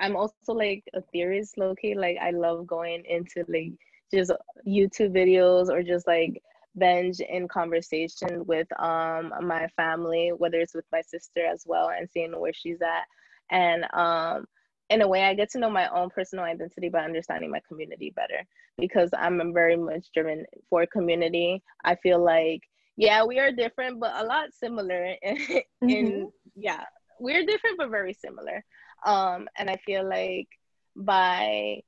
I'm 0.00 0.16
also 0.16 0.52
like 0.52 0.84
a 0.94 1.00
theorist, 1.12 1.56
low 1.56 1.74
key. 1.74 1.94
Like 1.94 2.18
I 2.20 2.30
love 2.30 2.66
going 2.66 3.04
into 3.08 3.44
like 3.48 3.72
just 4.12 4.32
YouTube 4.66 5.12
videos 5.12 5.68
or 5.68 5.82
just 5.82 6.06
like 6.06 6.42
bench 6.74 7.20
in 7.20 7.48
conversation 7.48 8.44
with 8.46 8.68
um 8.80 9.32
my 9.42 9.68
family, 9.76 10.32
whether 10.36 10.60
it's 10.60 10.74
with 10.74 10.86
my 10.92 11.02
sister 11.02 11.44
as 11.46 11.62
well, 11.66 11.90
and 11.90 12.08
seeing 12.10 12.38
where 12.38 12.52
she's 12.52 12.82
at 12.82 13.04
and 13.50 13.84
um 13.94 14.46
in 14.90 15.02
a 15.02 15.08
way 15.08 15.24
i 15.24 15.34
get 15.34 15.50
to 15.50 15.58
know 15.58 15.70
my 15.70 15.88
own 15.88 16.08
personal 16.10 16.44
identity 16.44 16.88
by 16.88 17.00
understanding 17.00 17.50
my 17.50 17.60
community 17.68 18.12
better 18.14 18.44
because 18.78 19.10
i'm 19.16 19.52
very 19.52 19.76
much 19.76 20.06
driven 20.14 20.44
for 20.70 20.86
community 20.86 21.62
i 21.84 21.94
feel 21.96 22.22
like 22.22 22.62
yeah 22.96 23.24
we 23.24 23.38
are 23.38 23.52
different 23.52 24.00
but 24.00 24.12
a 24.16 24.24
lot 24.24 24.52
similar 24.52 25.14
in, 25.22 25.36
mm-hmm. 25.36 25.88
in 25.88 26.32
yeah 26.54 26.84
we're 27.20 27.44
different 27.44 27.78
but 27.78 27.90
very 27.90 28.12
similar 28.12 28.64
um 29.04 29.48
and 29.56 29.68
i 29.68 29.76
feel 29.84 30.08
like 30.08 30.48
by 30.96 31.80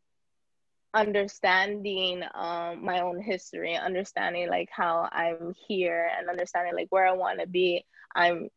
understanding 0.93 2.23
um 2.35 2.85
my 2.85 3.01
own 3.01 3.21
history 3.21 3.77
understanding 3.77 4.49
like 4.49 4.69
how 4.73 5.09
i'm 5.13 5.55
here 5.69 6.11
and 6.19 6.29
understanding 6.29 6.75
like 6.75 6.89
where 6.91 7.07
i 7.07 7.13
want 7.13 7.39
to 7.39 7.47
be 7.47 7.85
i'm 8.17 8.49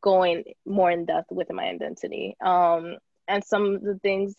going 0.00 0.44
more 0.66 0.90
in 0.90 1.04
depth 1.04 1.30
with 1.30 1.50
my 1.52 1.64
identity. 1.64 2.36
Um, 2.44 2.96
and 3.28 3.44
some 3.44 3.76
of 3.76 3.82
the 3.82 3.98
things 3.98 4.34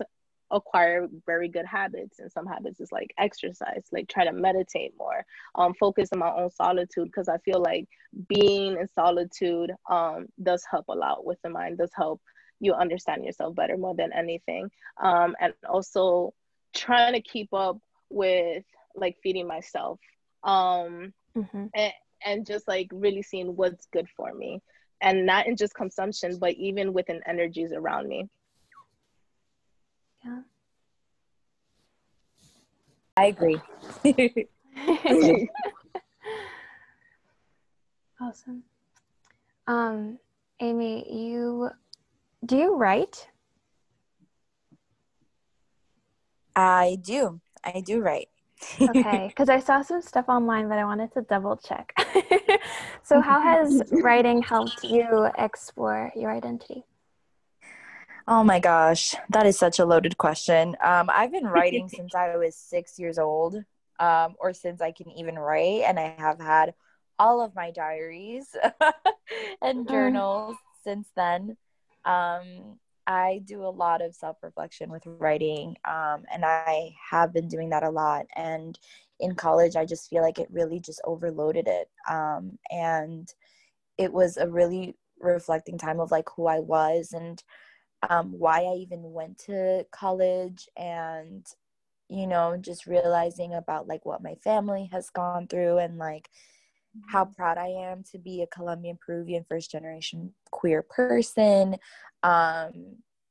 acquire 0.52 1.08
very 1.26 1.48
good 1.48 1.66
habits 1.66 2.20
and 2.20 2.32
some 2.32 2.46
habits 2.46 2.80
is 2.80 2.92
like 2.92 3.14
exercise 3.18 3.84
like 3.92 4.08
try 4.08 4.26
to 4.26 4.32
meditate 4.32 4.94
more 4.98 5.24
um 5.56 5.74
focus 5.80 6.10
on 6.12 6.20
my 6.20 6.32
own 6.32 6.50
solitude 6.50 7.06
because 7.06 7.30
i 7.30 7.38
feel 7.40 7.62
like 7.62 7.88
being 8.28 8.78
in 8.78 8.88
solitude 8.88 9.72
um 9.90 10.26
does 10.42 10.64
help 10.70 10.86
a 10.90 10.96
lot 10.96 11.24
with 11.24 11.38
the 11.44 11.50
mind 11.50 11.78
does 11.78 11.92
help 11.96 12.22
you 12.60 12.74
understand 12.74 13.24
yourself 13.24 13.56
better 13.56 13.78
more 13.78 13.96
than 13.96 14.12
anything 14.12 14.70
um 15.02 15.36
and 15.40 15.54
also 15.70 16.34
trying 16.74 17.14
to 17.14 17.22
keep 17.22 17.54
up 17.54 17.78
with 18.10 18.64
like 18.96 19.18
feeding 19.22 19.48
myself 19.48 20.00
um 20.44 21.14
mm-hmm. 21.38 21.66
and, 21.76 21.94
and 22.26 22.46
just 22.46 22.68
like 22.68 22.90
really 22.92 23.22
seeing 23.22 23.56
what's 23.56 23.86
good 23.94 24.08
for 24.18 24.34
me 24.34 24.62
and 25.02 25.26
not 25.26 25.48
in 25.48 25.56
just 25.56 25.74
consumption, 25.74 26.38
but 26.40 26.54
even 26.56 26.94
within 26.94 27.22
energies 27.26 27.72
around 27.72 28.08
me. 28.08 28.28
Yeah. 30.26 30.42
I 33.18 33.26
agree. 33.26 33.62
awesome. 38.22 38.64
Um, 39.68 40.20
Amy, 40.62 41.06
you 41.12 41.70
do 42.46 42.58
you 42.58 42.76
write? 42.76 43.28
I 46.56 46.98
do. 47.02 47.40
I 47.64 47.82
do 47.82 48.02
write 48.02 48.30
okay, 48.82 49.28
because 49.30 49.50
I 49.50 49.60
saw 49.60 49.82
some 49.82 50.02
stuff 50.02 50.26
online, 50.28 50.68
but 50.70 50.78
I 50.78 50.86
wanted 50.86 51.14
to 51.14 51.22
double 51.22 51.58
check. 51.58 51.94
so, 53.04 53.22
how 53.22 53.42
has 53.42 53.82
writing 53.92 54.42
helped 54.42 54.84
you 54.84 55.30
explore 55.38 56.12
your 56.16 56.32
identity? 56.32 56.86
Oh 58.28 58.44
my 58.44 58.60
gosh, 58.60 59.16
that 59.30 59.46
is 59.46 59.58
such 59.58 59.80
a 59.80 59.86
loaded 59.86 60.18
question. 60.18 60.76
Um, 60.84 61.10
I've 61.12 61.32
been 61.32 61.48
writing 61.48 61.90
since 61.90 62.14
I 62.14 62.36
was 62.36 62.56
six 62.56 63.00
years 63.00 63.18
old, 63.18 63.56
um, 64.00 64.36
or 64.40 64.54
since 64.54 64.82
I 64.82 64.92
can 64.92 65.10
even 65.12 65.38
write, 65.38 65.84
and 65.88 66.00
I 66.00 66.14
have 66.18 66.40
had 66.40 66.74
all 67.18 67.42
of 67.42 67.56
my 67.56 67.72
diaries 67.72 68.56
and 69.62 69.86
mm. 69.86 69.90
journals 69.90 70.58
since 70.84 71.08
then. 71.16 71.58
Um, 72.06 72.80
I 73.08 73.42
do 73.46 73.64
a 73.64 73.70
lot 73.70 74.02
of 74.02 74.16
self 74.16 74.38
reflection 74.44 74.92
with 74.92 75.04
writing, 75.06 75.76
um, 75.86 76.24
and 76.32 76.44
I 76.46 76.96
have 77.12 77.34
been 77.34 77.48
doing 77.48 77.70
that 77.70 77.84
a 77.84 77.90
lot. 77.90 78.26
And 78.36 78.78
in 79.20 79.36
college 79.36 79.76
i 79.76 79.86
just 79.86 80.10
feel 80.10 80.22
like 80.22 80.40
it 80.40 80.48
really 80.52 80.80
just 80.80 81.02
overloaded 81.06 81.68
it 81.68 81.90
um, 82.10 82.58
and 82.72 83.34
it 83.98 84.12
was 84.12 84.38
a 84.38 84.48
really 84.48 84.96
reflecting 85.20 85.78
time 85.78 86.00
of 86.00 86.12
like 86.12 86.28
who 86.36 86.48
i 86.48 86.60
was 86.60 87.14
and 87.14 87.44
um, 88.10 88.32
why 88.32 88.62
i 88.62 88.76
even 88.76 89.12
went 89.12 89.38
to 89.38 89.86
college 89.92 90.68
and 90.78 91.46
you 92.08 92.26
know 92.26 92.58
just 92.58 92.88
realizing 92.88 93.54
about 93.54 93.88
like 93.88 94.06
what 94.06 94.24
my 94.24 94.36
family 94.36 94.90
has 94.92 95.10
gone 95.10 95.48
through 95.48 95.78
and 95.78 95.98
like 95.98 96.30
how 97.10 97.26
mm-hmm. 97.26 97.34
proud 97.34 97.58
i 97.58 97.68
am 97.68 98.04
to 98.04 98.18
be 98.18 98.42
a 98.42 98.48
colombian 98.48 98.98
peruvian 99.06 99.46
first 99.50 99.70
generation 99.70 100.34
queer 100.60 100.82
person 100.82 101.76
um, 102.24 102.72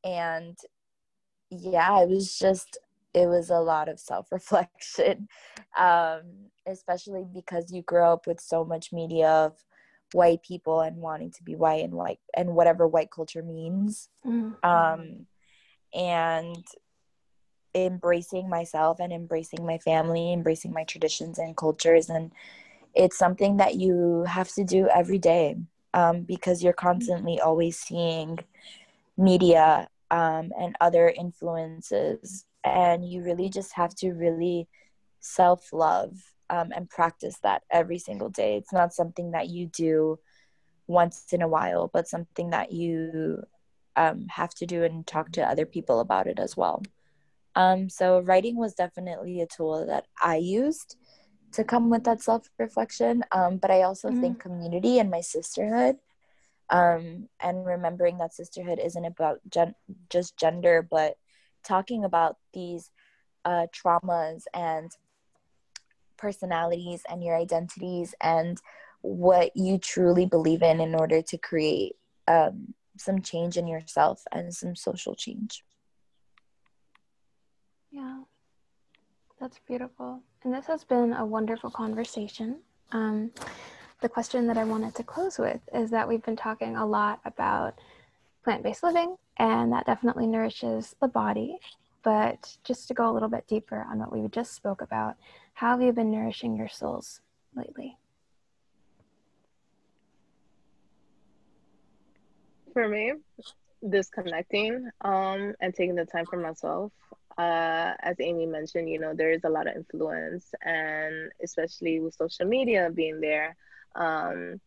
and 0.05 0.57
yeah 1.51 2.01
it 2.01 2.09
was 2.09 2.39
just 2.39 2.79
it 3.15 3.27
was 3.27 3.51
a 3.51 3.59
lot 3.59 3.89
of 3.89 4.01
self-reflection 4.01 5.29
um, 5.79 6.23
especially 6.67 7.27
because 7.35 7.71
you 7.73 7.83
grow 7.83 8.13
up 8.13 8.27
with 8.27 8.41
so 8.41 8.65
much 8.65 8.93
media 8.93 9.29
of 9.29 9.53
white 10.13 10.43
people 10.43 10.81
and 10.81 10.97
wanting 10.97 11.31
to 11.31 11.43
be 11.43 11.55
white 11.55 11.85
and 11.85 11.93
white 11.93 12.19
and 12.35 12.49
whatever 12.49 12.87
white 12.87 13.11
culture 13.11 13.43
means 13.43 14.09
mm-hmm. 14.27 14.53
um, 14.69 15.27
and 15.93 16.65
embracing 17.75 18.49
myself 18.49 18.99
and 19.01 19.13
embracing 19.13 19.67
my 19.67 19.77
family 19.77 20.33
embracing 20.33 20.73
my 20.73 20.85
traditions 20.85 21.39
and 21.39 21.57
cultures 21.57 22.09
and 22.09 22.33
it's 22.95 23.19
something 23.19 23.59
that 23.59 23.75
you 23.75 24.25
have 24.27 24.49
to 24.49 24.65
do 24.65 24.89
every 24.89 25.19
day 25.19 25.55
um, 25.95 26.23
because 26.23 26.63
you're 26.63 26.73
constantly 26.73 27.41
always 27.41 27.79
seeing 27.79 28.39
media 29.17 29.89
um, 30.11 30.53
and 30.59 30.77
other 30.81 31.09
influences 31.09 32.45
and 32.65 33.09
you 33.09 33.23
really 33.23 33.49
just 33.49 33.75
have 33.75 33.95
to 33.95 34.13
really 34.13 34.69
self 35.21 35.73
love 35.73 36.13
um, 36.51 36.73
and 36.75 36.89
practice 36.89 37.39
that 37.43 37.63
every 37.71 37.99
single 37.99 38.31
day. 38.31 38.57
It's 38.57 38.73
not 38.73 38.95
something 38.95 39.33
that 39.33 39.49
you 39.49 39.67
do 39.67 40.19
once 40.87 41.27
in 41.33 41.43
a 41.43 41.49
while 41.49 41.91
but 41.93 42.09
something 42.09 42.51
that 42.51 42.73
you 42.73 43.43
um, 43.97 44.27
have 44.29 44.55
to 44.55 44.65
do 44.65 44.85
and 44.85 45.07
talk 45.07 45.33
to 45.33 45.43
other 45.43 45.67
people 45.67 46.01
about 46.01 46.27
it 46.27 46.39
as 46.39 46.57
well. 46.57 46.83
Um, 47.55 47.89
so 47.91 48.21
writing 48.21 48.57
was 48.57 48.75
definitely 48.75 49.41
a 49.41 49.47
tool 49.47 49.85
that 49.87 50.07
i 50.23 50.37
used 50.37 50.97
to 51.53 51.65
come 51.65 51.91
with 51.91 52.05
that 52.05 52.21
self 52.23 52.49
reflection 52.59 53.25
um, 53.33 53.57
but 53.57 53.71
i 53.71 53.83
also 53.83 54.09
mm-hmm. 54.09 54.21
think 54.21 54.41
community 54.41 54.99
and 54.99 55.11
my 55.11 55.21
sisterhood 55.21 55.97
um, 56.71 57.29
and 57.41 57.65
remembering 57.65 58.19
that 58.19 58.35
sisterhood 58.35 58.79
isn't 58.83 59.05
about 59.05 59.41
gen- 59.49 59.75
just 60.11 60.37
gender 60.37 60.87
but 60.89 61.17
talking 61.65 62.05
about 62.05 62.37
these 62.53 62.91
uh, 63.45 63.67
traumas 63.75 64.45
and 64.53 64.91
personalities 66.19 67.03
and 67.09 67.23
your 67.23 67.37
identities 67.37 68.15
and 68.21 68.61
what 69.01 69.57
you 69.57 69.79
truly 69.79 70.27
believe 70.27 70.63
in 70.63 70.81
in 70.81 70.95
order 70.95 71.23
to 71.23 71.39
create 71.39 71.95
um, 72.27 72.75
some 72.99 73.23
change 73.23 73.57
in 73.57 73.67
yourself 73.67 74.25
and 74.33 74.55
some 74.55 74.77
social 74.77 75.15
change. 75.15 75.65
Yeah, 77.91 78.23
that's 79.41 79.59
beautiful. 79.67 80.21
And 80.43 80.53
this 80.53 80.67
has 80.67 80.85
been 80.85 81.13
a 81.13 81.25
wonderful 81.25 81.71
conversation. 81.71 82.61
Um, 82.93 83.31
the 84.01 84.09
question 84.09 84.47
that 84.47 84.57
I 84.57 84.65
wanted 84.65 84.95
to 84.97 85.03
close 85.03 85.39
with 85.39 85.61
is 85.75 85.91
that 85.91 86.09
we've 86.09 86.23
been 86.23 86.37
talking 86.37 86.77
a 86.77 86.87
lot 86.87 87.21
about 87.25 87.75
plant 88.45 88.63
based 88.63 88.83
living, 88.83 89.17
and 89.37 89.73
that 89.73 89.87
definitely 89.87 90.27
nourishes 90.27 90.95
the 91.01 91.09
body. 91.09 91.59
But 92.03 92.57
just 92.65 92.89
to 92.89 92.95
go 92.95 93.11
a 93.11 93.13
little 93.13 93.29
bit 93.29 93.47
deeper 93.49 93.85
on 93.91 93.99
what 93.99 94.13
we 94.13 94.27
just 94.29 94.55
spoke 94.55 94.81
about, 94.81 95.17
how 95.55 95.71
have 95.73 95.83
you 95.83 95.93
been 95.93 96.11
nourishing 96.11 96.57
your 96.57 96.69
souls 96.69 97.21
lately? 97.55 97.99
For 102.73 102.89
me, 102.89 103.15
disconnecting 103.89 104.89
um, 105.01 105.55
and 105.61 105.75
taking 105.75 105.97
the 105.97 106.05
time 106.05 106.27
for 106.27 106.39
myself. 106.39 106.93
Uh, 107.39 107.95
as 108.01 108.17
Amy 108.21 108.47
mentioned, 108.47 108.91
you 108.91 108.99
know, 108.99 109.15
there 109.15 109.33
is 109.33 109.45
a 109.45 109.49
lot 109.51 109.69
of 109.69 109.77
influence, 109.77 110.47
and 110.63 111.31
especially 111.43 112.01
with 112.01 112.15
social 112.15 112.47
media 112.47 112.91
being 112.93 113.21
there, 113.21 113.57
um, 113.95 114.61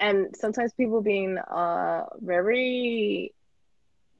and 0.00 0.34
sometimes 0.36 0.72
people 0.74 1.02
being 1.02 1.38
uh, 1.38 2.04
very 2.20 3.32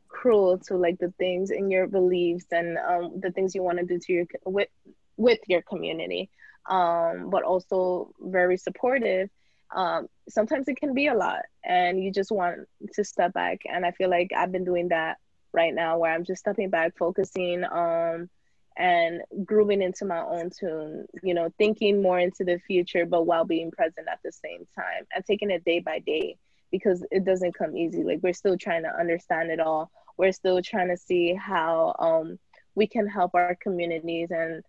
cruel 0.09 0.59
to 0.59 0.77
like 0.77 0.99
the 0.99 1.13
things 1.19 1.51
in 1.51 1.71
your 1.71 1.87
beliefs 1.87 2.47
and 2.53 2.79
um, 2.79 3.21
the 3.21 3.31
things 3.31 3.55
you 3.55 3.63
want 3.63 3.79
to 3.79 3.85
do 3.85 3.99
to 3.99 4.13
your 4.13 4.27
with 4.45 4.69
with 5.17 5.39
your 5.49 5.63
community 5.63 6.31
um, 6.69 7.31
but 7.31 7.43
also 7.43 8.13
very 8.21 8.57
supportive 8.57 9.31
um, 9.75 10.09
sometimes 10.29 10.69
it 10.69 10.77
can 10.77 10.95
be 10.95 11.07
a 11.07 11.15
lot 11.15 11.43
and 11.65 12.03
you 12.03 12.13
just 12.13 12.31
want 12.31 12.59
to 12.93 13.05
step 13.05 13.33
back 13.33 13.61
and 13.73 13.87
i 13.87 13.91
feel 13.93 14.11
like 14.11 14.31
i've 14.37 14.53
been 14.53 14.65
doing 14.65 14.89
that 14.89 15.17
right 15.53 15.75
now 15.75 15.99
where 15.99 16.13
i'm 16.13 16.25
just 16.25 16.41
stepping 16.41 16.71
back 16.71 16.97
focusing 16.97 17.65
um, 17.65 18.29
and 18.77 19.23
grooving 19.45 19.83
into 19.83 20.05
my 20.05 20.21
own 20.21 20.51
tune 20.51 21.07
you 21.23 21.35
know 21.35 21.53
thinking 21.59 22.03
more 22.03 22.19
into 22.19 22.45
the 22.45 22.59
future 22.67 23.05
but 23.07 23.27
while 23.27 23.45
being 23.45 23.71
present 23.71 24.07
at 24.11 24.21
the 24.25 24.33
same 24.33 24.67
time 24.77 25.05
and 25.15 25.25
taking 25.25 25.51
it 25.51 25.65
day 25.65 25.81
by 25.81 25.99
day 25.99 26.37
because 26.71 27.05
it 27.11 27.25
doesn't 27.25 27.55
come 27.55 27.77
easy. 27.77 28.05
Like 28.05 28.21
we're 28.23 28.33
still 28.33 28.57
trying 28.57 28.85
to 28.85 28.95
understand 28.95 29.51
it 29.51 29.61
all. 29.61 29.91
We're 30.17 30.33
still 30.33 30.63
trying 30.63 30.89
to 30.89 30.97
see 30.97 31.35
how 31.35 31.95
um, 31.99 32.39
we 32.75 32.87
can 32.87 33.07
help 33.07 33.35
our 33.35 33.57
communities 33.61 34.29
and 34.31 34.63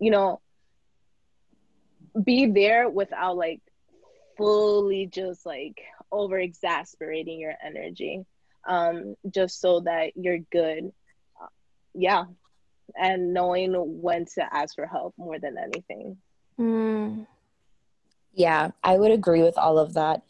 you 0.00 0.10
know 0.10 0.40
be 2.22 2.46
there 2.46 2.88
without 2.88 3.36
like 3.36 3.60
fully 4.36 5.06
just 5.06 5.46
like 5.46 5.80
over 6.10 6.38
exasperating 6.38 7.38
your 7.38 7.54
energy 7.64 8.24
um 8.66 9.14
just 9.32 9.60
so 9.60 9.80
that 9.80 10.12
you're 10.16 10.38
good 10.50 10.92
yeah 11.94 12.24
and 12.96 13.32
knowing 13.32 13.72
when 13.74 14.24
to 14.26 14.54
ask 14.54 14.74
for 14.74 14.86
help 14.86 15.14
more 15.16 15.38
than 15.38 15.56
anything 15.58 16.16
mm. 16.58 17.26
yeah 18.32 18.70
i 18.82 18.96
would 18.96 19.10
agree 19.10 19.42
with 19.42 19.56
all 19.58 19.78
of 19.78 19.94
that 19.94 20.22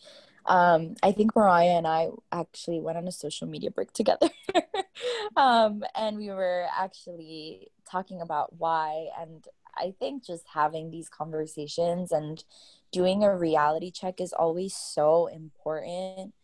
um, 0.46 0.94
I 1.02 1.12
think 1.12 1.34
Mariah 1.34 1.78
and 1.78 1.86
I 1.86 2.08
actually 2.30 2.80
went 2.80 2.98
on 2.98 3.08
a 3.08 3.12
social 3.12 3.48
media 3.48 3.70
break 3.70 3.92
together. 3.92 4.28
um, 5.36 5.82
and 5.94 6.18
we 6.18 6.28
were 6.28 6.66
actually 6.78 7.70
talking 7.90 8.20
about 8.20 8.58
why. 8.58 9.08
And 9.18 9.46
I 9.76 9.94
think 9.98 10.24
just 10.24 10.44
having 10.52 10.90
these 10.90 11.08
conversations 11.08 12.12
and 12.12 12.44
doing 12.92 13.24
a 13.24 13.34
reality 13.34 13.90
check 13.90 14.20
is 14.20 14.32
always 14.32 14.74
so 14.74 15.26
important. 15.28 16.34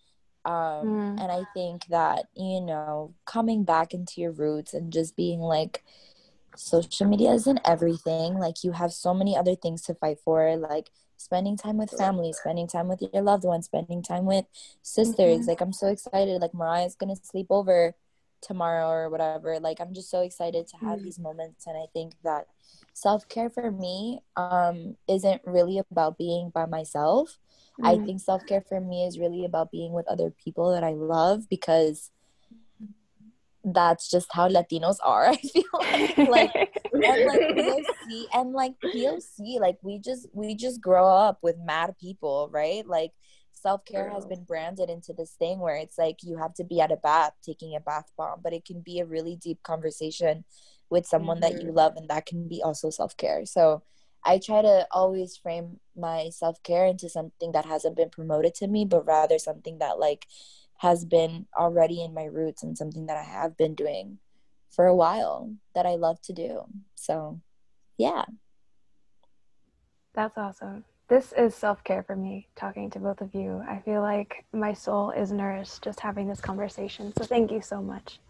Um, 0.44 0.52
mm. 0.52 1.22
And 1.22 1.32
I 1.32 1.44
think 1.54 1.86
that, 1.86 2.26
you 2.34 2.60
know, 2.60 3.14
coming 3.24 3.64
back 3.64 3.94
into 3.94 4.20
your 4.20 4.32
roots 4.32 4.74
and 4.74 4.92
just 4.92 5.16
being 5.16 5.40
like, 5.40 5.84
social 6.56 7.06
media 7.06 7.32
isn't 7.32 7.60
everything. 7.64 8.34
Like, 8.34 8.64
you 8.64 8.72
have 8.72 8.92
so 8.92 9.14
many 9.14 9.36
other 9.36 9.54
things 9.54 9.82
to 9.82 9.94
fight 9.94 10.18
for. 10.24 10.56
Like, 10.56 10.90
spending 11.20 11.54
time 11.54 11.76
with 11.76 11.90
family, 11.90 12.32
spending 12.32 12.66
time 12.66 12.88
with 12.88 13.02
your 13.12 13.22
loved 13.22 13.44
ones, 13.44 13.66
spending 13.66 14.02
time 14.02 14.24
with 14.24 14.46
sisters. 14.82 15.40
Mm-hmm. 15.40 15.48
Like 15.48 15.60
I'm 15.60 15.72
so 15.72 15.88
excited. 15.88 16.40
Like 16.40 16.54
Mariah's 16.54 16.96
gonna 16.96 17.16
sleep 17.16 17.48
over 17.50 17.94
tomorrow 18.40 18.88
or 18.88 19.10
whatever. 19.10 19.60
Like 19.60 19.80
I'm 19.80 19.92
just 19.92 20.10
so 20.10 20.22
excited 20.22 20.66
to 20.68 20.76
have 20.78 20.96
mm-hmm. 20.96 21.04
these 21.04 21.18
moments 21.18 21.66
and 21.66 21.76
I 21.76 21.86
think 21.92 22.14
that 22.24 22.46
self-care 22.94 23.50
for 23.50 23.70
me 23.70 24.20
um 24.36 24.96
isn't 25.08 25.42
really 25.44 25.78
about 25.78 26.16
being 26.16 26.50
by 26.50 26.64
myself. 26.64 27.38
Mm-hmm. 27.82 28.02
I 28.02 28.04
think 28.06 28.20
self-care 28.20 28.62
for 28.68 28.80
me 28.80 29.06
is 29.06 29.18
really 29.18 29.44
about 29.44 29.70
being 29.70 29.92
with 29.92 30.06
other 30.08 30.32
people 30.42 30.72
that 30.72 30.84
I 30.84 30.92
love 30.92 31.48
because 31.48 32.10
that's 33.64 34.10
just 34.10 34.28
how 34.32 34.48
Latinos 34.48 34.96
are. 35.04 35.28
I 35.30 35.36
feel 35.36 35.64
like, 35.78 36.18
like 36.28 36.80
and 36.92 37.24
like 37.24 37.42
POC 37.44 38.24
and 38.34 38.52
like 38.52 38.74
POC, 38.84 39.60
like 39.60 39.78
we 39.82 39.98
just 39.98 40.28
we 40.32 40.54
just 40.54 40.80
grow 40.80 41.08
up 41.08 41.38
with 41.42 41.56
mad 41.58 41.94
people, 42.00 42.48
right? 42.52 42.86
Like 42.86 43.12
self 43.52 43.84
care 43.84 44.10
has 44.10 44.24
been 44.26 44.44
branded 44.44 44.88
into 44.88 45.12
this 45.12 45.32
thing 45.38 45.58
where 45.58 45.76
it's 45.76 45.98
like 45.98 46.18
you 46.22 46.38
have 46.38 46.54
to 46.54 46.64
be 46.64 46.80
at 46.80 46.92
a 46.92 46.96
bath 46.96 47.32
taking 47.44 47.76
a 47.76 47.80
bath 47.80 48.10
bomb, 48.16 48.40
but 48.42 48.52
it 48.52 48.64
can 48.64 48.80
be 48.80 49.00
a 49.00 49.06
really 49.06 49.36
deep 49.36 49.62
conversation 49.62 50.44
with 50.88 51.06
someone 51.06 51.40
mm-hmm. 51.40 51.52
that 51.52 51.62
you 51.62 51.68
mm-hmm. 51.68 51.76
love, 51.76 51.94
and 51.96 52.08
that 52.08 52.26
can 52.26 52.48
be 52.48 52.62
also 52.62 52.90
self 52.90 53.16
care. 53.16 53.44
So 53.44 53.82
I 54.24 54.38
try 54.38 54.62
to 54.62 54.86
always 54.90 55.36
frame 55.36 55.80
my 55.96 56.30
self 56.30 56.62
care 56.62 56.86
into 56.86 57.08
something 57.08 57.52
that 57.52 57.66
hasn't 57.66 57.96
been 57.96 58.10
promoted 58.10 58.54
to 58.56 58.68
me, 58.68 58.84
but 58.84 59.06
rather 59.06 59.38
something 59.38 59.78
that 59.78 59.98
like 59.98 60.26
has 60.78 61.04
been 61.04 61.46
already 61.56 62.02
in 62.02 62.14
my 62.14 62.24
roots 62.24 62.62
and 62.62 62.76
something 62.76 63.06
that 63.06 63.16
I 63.16 63.22
have 63.22 63.56
been 63.56 63.74
doing 63.74 64.18
for 64.70 64.86
a 64.86 64.94
while 64.96 65.54
that 65.74 65.84
I 65.86 65.96
love 65.96 66.20
to 66.22 66.32
do. 66.32 66.64
So, 66.94 67.40
yeah. 67.98 68.24
That's 70.14 70.38
awesome. 70.38 70.84
This 71.08 71.32
is 71.32 71.54
self 71.54 71.82
care 71.84 72.02
for 72.02 72.16
me, 72.16 72.48
talking 72.56 72.88
to 72.90 72.98
both 72.98 73.20
of 73.20 73.34
you. 73.34 73.62
I 73.68 73.80
feel 73.80 74.00
like 74.00 74.44
my 74.52 74.72
soul 74.72 75.10
is 75.10 75.32
nourished 75.32 75.82
just 75.82 76.00
having 76.00 76.28
this 76.28 76.40
conversation. 76.40 77.12
So, 77.16 77.24
thank 77.24 77.50
you 77.50 77.60
so 77.60 77.82
much. 77.82 78.20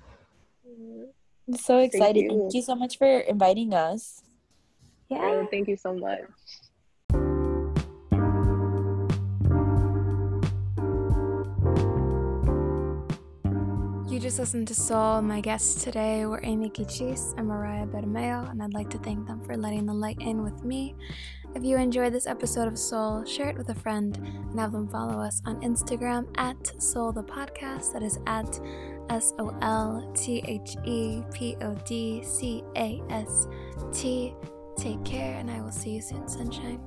I'm 1.47 1.57
so 1.57 1.78
excited. 1.78 2.14
Thank 2.14 2.32
you, 2.32 2.38
thank 2.41 2.55
you 2.55 2.62
so 2.62 2.74
much 2.74 2.99
for 2.99 3.20
inviting 3.20 3.74
us. 3.74 4.22
Yeah. 5.11 5.18
So 5.18 5.48
thank 5.50 5.68
you 5.68 5.76
so 5.76 5.92
much. 5.92 6.20
You 14.08 14.18
just 14.18 14.38
listened 14.38 14.66
to 14.68 14.74
Sol. 14.74 15.22
My 15.22 15.40
guests 15.40 15.84
today 15.84 16.26
were 16.26 16.40
Amy 16.42 16.68
Quichiz 16.68 17.32
and 17.36 17.46
Mariah 17.46 17.86
Bermeo, 17.86 18.50
and 18.50 18.62
I'd 18.62 18.74
like 18.74 18.90
to 18.90 18.98
thank 18.98 19.26
them 19.26 19.40
for 19.44 19.56
letting 19.56 19.86
the 19.86 19.94
light 19.94 20.18
in 20.20 20.42
with 20.42 20.64
me. 20.64 20.94
If 21.54 21.64
you 21.64 21.76
enjoyed 21.76 22.12
this 22.12 22.26
episode 22.26 22.68
of 22.68 22.78
Sol, 22.78 23.24
share 23.24 23.48
it 23.48 23.56
with 23.56 23.68
a 23.70 23.74
friend 23.74 24.16
and 24.18 24.58
have 24.58 24.72
them 24.72 24.88
follow 24.88 25.20
us 25.20 25.42
on 25.46 25.61
Instagram 25.62 26.26
at 26.36 26.80
Sol 26.80 27.12
the 27.12 27.22
Podcast. 27.22 27.92
That 27.92 28.02
is 28.02 28.18
at 28.26 28.61
S 29.11 29.32
O 29.38 29.56
L 29.62 30.12
T 30.14 30.42
H 30.46 30.76
E 30.84 31.22
P 31.32 31.56
O 31.62 31.74
D 31.84 32.22
C 32.24 32.62
A 32.76 33.02
S 33.11 33.46
T. 33.92 34.34
Take 34.81 35.05
care, 35.05 35.37
and 35.39 35.51
I 35.51 35.61
will 35.61 35.70
see 35.70 35.91
you 35.91 36.01
soon, 36.01 36.26
sunshine. 36.26 36.81